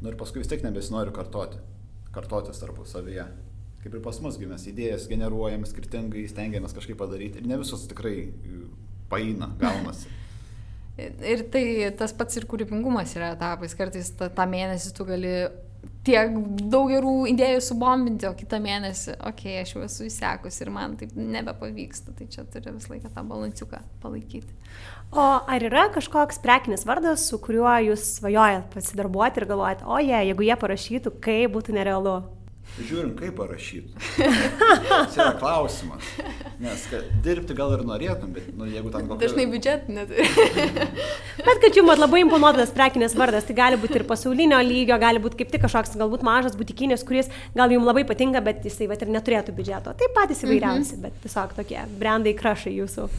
[0.00, 1.60] nu ir paskui vis tiek nebesinori kartoti,
[2.14, 3.28] kartotis tarpusavyje.
[3.80, 8.28] Kaip ir pas musgi mes idėjas generuojam skirtingai, stengiamės kažkaip padaryti ir ne visos tikrai
[9.10, 10.08] paina, gaunasi.
[11.00, 11.64] Ir tai
[11.96, 13.74] tas pats ir kūrybingumas yra etapais.
[13.76, 15.34] Kartais tą, tą mėnesį tu gali
[16.04, 16.32] tiek
[16.72, 20.96] daug gerų idėjų subombinti, o kitą mėnesį, okei, okay, aš jau esu įsekus ir man
[21.00, 22.14] taip nebepavyksta.
[22.16, 24.56] Tai čia turi visą laiką tą balansiuką palaikyti.
[25.10, 30.18] O ar yra kažkoks prekinis vardas, su kuriuo jūs svajojat pasidarbuoti ir galvojat, o jie,
[30.30, 32.20] jeigu jie parašytų, kaip būtų nerealu?
[32.78, 33.90] Žiūrim, kaip parašyti.
[34.16, 36.06] Tas yra klausimas.
[36.62, 36.84] Nes
[37.24, 39.26] dirbti gal ir norėtum, bet nu, jeigu tam kokia...
[39.26, 40.24] Dažnai biudžet neturi.
[41.48, 45.42] bet kad jums labai imponuotas prekinės vardas, tai gali būti ir pasaulinio lygio, gali būti
[45.42, 49.12] kaip tik kažkoks galbūt mažas butikinis, kuris gal jums labai patinka, bet jisai vat, ir
[49.12, 49.96] neturėtų biudžeto.
[50.00, 51.02] Tai patys įvairiausi, mm -hmm.
[51.08, 53.10] bet tiesiog tokie brandai krašai jūsų.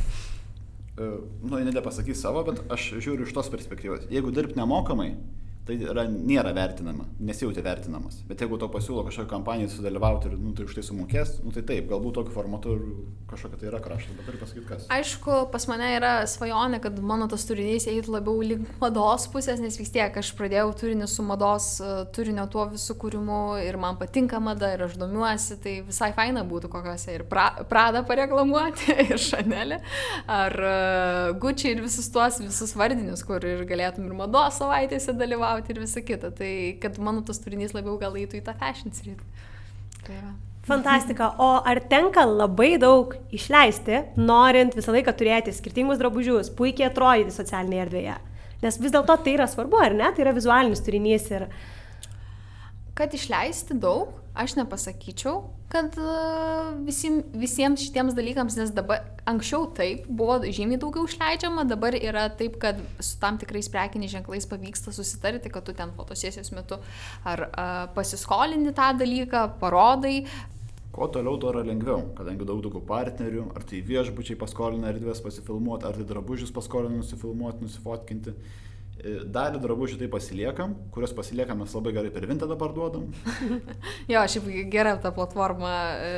[1.01, 4.09] Uh, nu, nedepasakys savo, bet aš žiūriu iš tos perspektyvos.
[4.11, 5.13] Jeigu dirbti nemokamai,
[5.79, 8.21] tai yra, nėra vertinama, nesijauti vertinamas.
[8.29, 11.63] Bet jeigu to pasiūlo kažkokią kampaniją sudalyvauti ir nu, tai už tai sumokės, nu, tai
[11.67, 12.75] taip, galbūt tokiu formatu
[13.31, 14.87] kažkokia tai yra kraštas, bet turiu pasakyti kas.
[14.91, 19.77] Aišku, pas mane yra svajonė, kad mano tas turinys eitų labiau link mados pusės, nes
[19.79, 24.41] vis tiek aš pradėjau turinį su mados e, turinio tuo visų kūrimu ir man patinka
[24.43, 29.77] mada ir aš domiuosi, tai visai faina būtų kokiuose ir pra, Prada pareklamuoti, ir Chanel,
[30.27, 35.60] ar uh, Gucci ir visus tuos visus vardinius, kur ir galėtum ir mados savaitėse dalyvauti
[35.61, 36.31] dalyvauti ir visa kita.
[36.31, 39.23] Tai kad mano tas turinys labiau gal eitų į tą fashion sritį.
[40.05, 40.33] Tai va.
[40.63, 41.35] Fantastika.
[41.39, 47.85] O ar tenka labai daug išleisti, norint visą laiką turėti skirtingus drabužius, puikiai atrodyti socialinėje
[47.87, 48.17] erdvėje?
[48.61, 50.11] Nes vis dėlto tai yra svarbu, ar ne?
[50.13, 51.47] Tai yra vizualinis turinys ir...
[53.01, 55.39] Kad išleisti daug, aš nepasakyčiau,
[55.73, 55.95] kad
[56.85, 62.59] visim, visiems šitiems dalykams, nes dabar anksčiau taip buvo žymiai daugiau išleidžiama, dabar yra taip,
[62.61, 66.77] kad su tam tikrais prekiniais ženklais pavyksta susitarti, kad tu ten fotosesijos metu
[67.25, 70.19] ar a, pasiskolini tą dalyką, parodai.
[70.93, 75.89] Kuo toliau, tuo yra lengviau, kadangi daug daugiau partnerių, ar tai viešbučiai paskolina erdvės pasifilmuoti,
[75.89, 78.37] ar tai drabužius paskolina nusifilmuoti, nusifotkinti.
[79.01, 83.07] Dalį drabužių tai pasiliekam, kurios pasiliekam mes labai gerai per Vintedą parduodam.
[84.11, 86.11] jo, šiaip gera ta platforma e,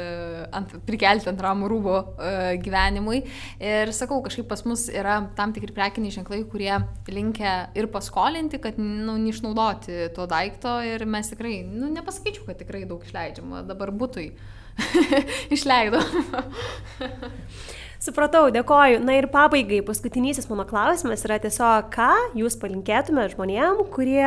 [0.56, 3.22] ant, prikelti antram rūbo e, gyvenimui.
[3.64, 6.74] Ir sakau, kažkaip pas mus yra tam tikri prekiniai ženklai, kurie
[7.08, 12.84] linkia ir paskolinti, kad nu, neišnaudoti to daikto ir mes tikrai, nu, nepasakyčiau, kad tikrai
[12.90, 14.34] daug išleidžiama, dabar būtui
[15.56, 16.04] išleidom.
[18.04, 18.98] Supratau, dėkoju.
[19.00, 24.26] Na ir pabaigai, paskutinysis mano klausimas yra tiesiog, ką jūs palinkėtumėte žmonėm, kurie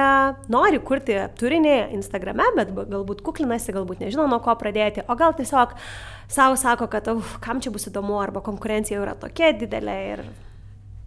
[0.48, 5.74] nori kurti turinį Instagrame, bet galbūt kuklinasi, galbūt nežino nuo ko pradėti, o gal tiesiog
[6.32, 9.98] savo sako, kad uf, kam čia bus įdomu, arba konkurencija yra tokia didelė.
[10.14, 10.24] Ir...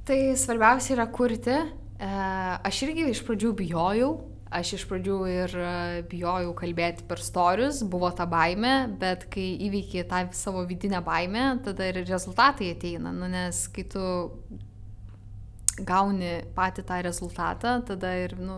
[0.05, 1.57] Tai svarbiausia yra kurti.
[1.57, 2.11] E,
[2.69, 4.13] aš irgi iš pradžių bijojau,
[4.49, 5.73] Aš iš pradžių ir e,
[6.09, 11.91] bijojau kalbėti per storius, buvo ta baime, bet kai įveikiai tą savo vidinę baimę, tada
[11.91, 14.01] ir rezultatai ateina, nu, nes kai tu
[15.85, 18.57] gauni patį tą rezultatą, tada ir nu,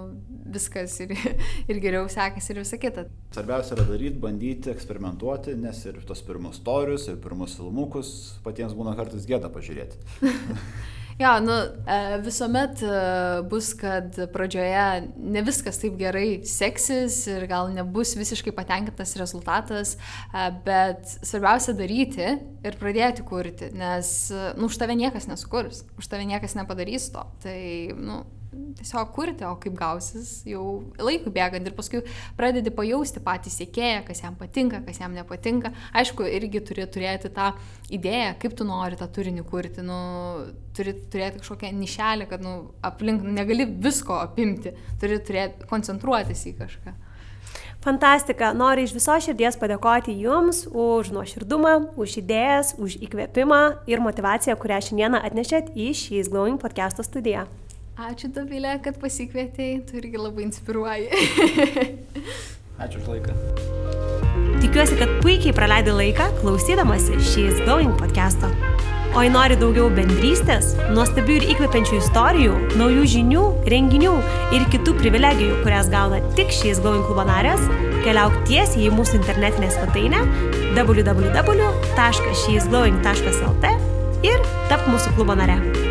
[0.55, 1.11] viskas ir,
[1.71, 3.05] ir geriau sekasi ir visa kita.
[3.35, 8.15] Svarbiausia yra daryti, bandyti, eksperimentuoti, nes ir tos pirmus storius, ir pirmus filmukus
[8.47, 9.99] patiems būna kartais gėda pažiūrėti.
[11.22, 12.88] Jo, nu, e, visuomet e,
[13.49, 14.86] bus, kad pradžioje
[15.22, 22.26] ne viskas taip gerai seksis ir gal nebus visiškai patenkintas rezultatas, e, bet svarbiausia daryti
[22.65, 24.09] ir pradėti kurti, nes,
[24.57, 27.28] nu, už tave niekas nesukurs, už tave niekas nepadarys to.
[27.45, 27.59] Tai,
[28.01, 30.64] nu, tiesiog kurti, o kaip gausis jau
[30.99, 32.02] laikui bėgant ir paskui
[32.39, 35.72] pradedi pajausti patį sėkėją, kas jam patinka, kas jam nepatinka.
[35.97, 37.52] Aišku, irgi turi turėti tą
[37.93, 40.02] idėją, kaip tu nori tą turinį kurti, nu,
[40.76, 46.97] turi turėti kažkokią nišelę, kad nu, aplink negali visko apimti, turi turėti, koncentruotis į kažką.
[47.82, 48.52] Fantastika.
[48.54, 54.84] Noriu iš viso širdies padėkoti Jums už nuoširdumą, už idėjas, už įkvėpimą ir motivaciją, kurią
[54.91, 57.47] šiandieną atnešėt į šį Glowing podcast'o studiją.
[58.02, 61.06] Ačiū Dovilė, kad pasikvietėjai, tu irgi labai inspiruoji.
[62.82, 63.30] Ačiū už laiką.
[64.64, 68.49] Tikiuosi, kad puikiai praleidai laiką klausydamasi šīs Going podcast'o.
[69.12, 74.16] O jei nori daugiau bendrystės, nuostabių ir įkvepiančių istorijų, naujų žinių, renginių
[74.58, 77.62] ir kitų privilegijų, kurias gauna tik šīs Going klubo narės,
[78.02, 80.20] keliauk tiesiai į mūsų internetinę svetainę
[80.80, 83.66] www.sheisglowing.lt
[84.32, 84.38] ir
[84.72, 85.90] tap mūsų klubo nare.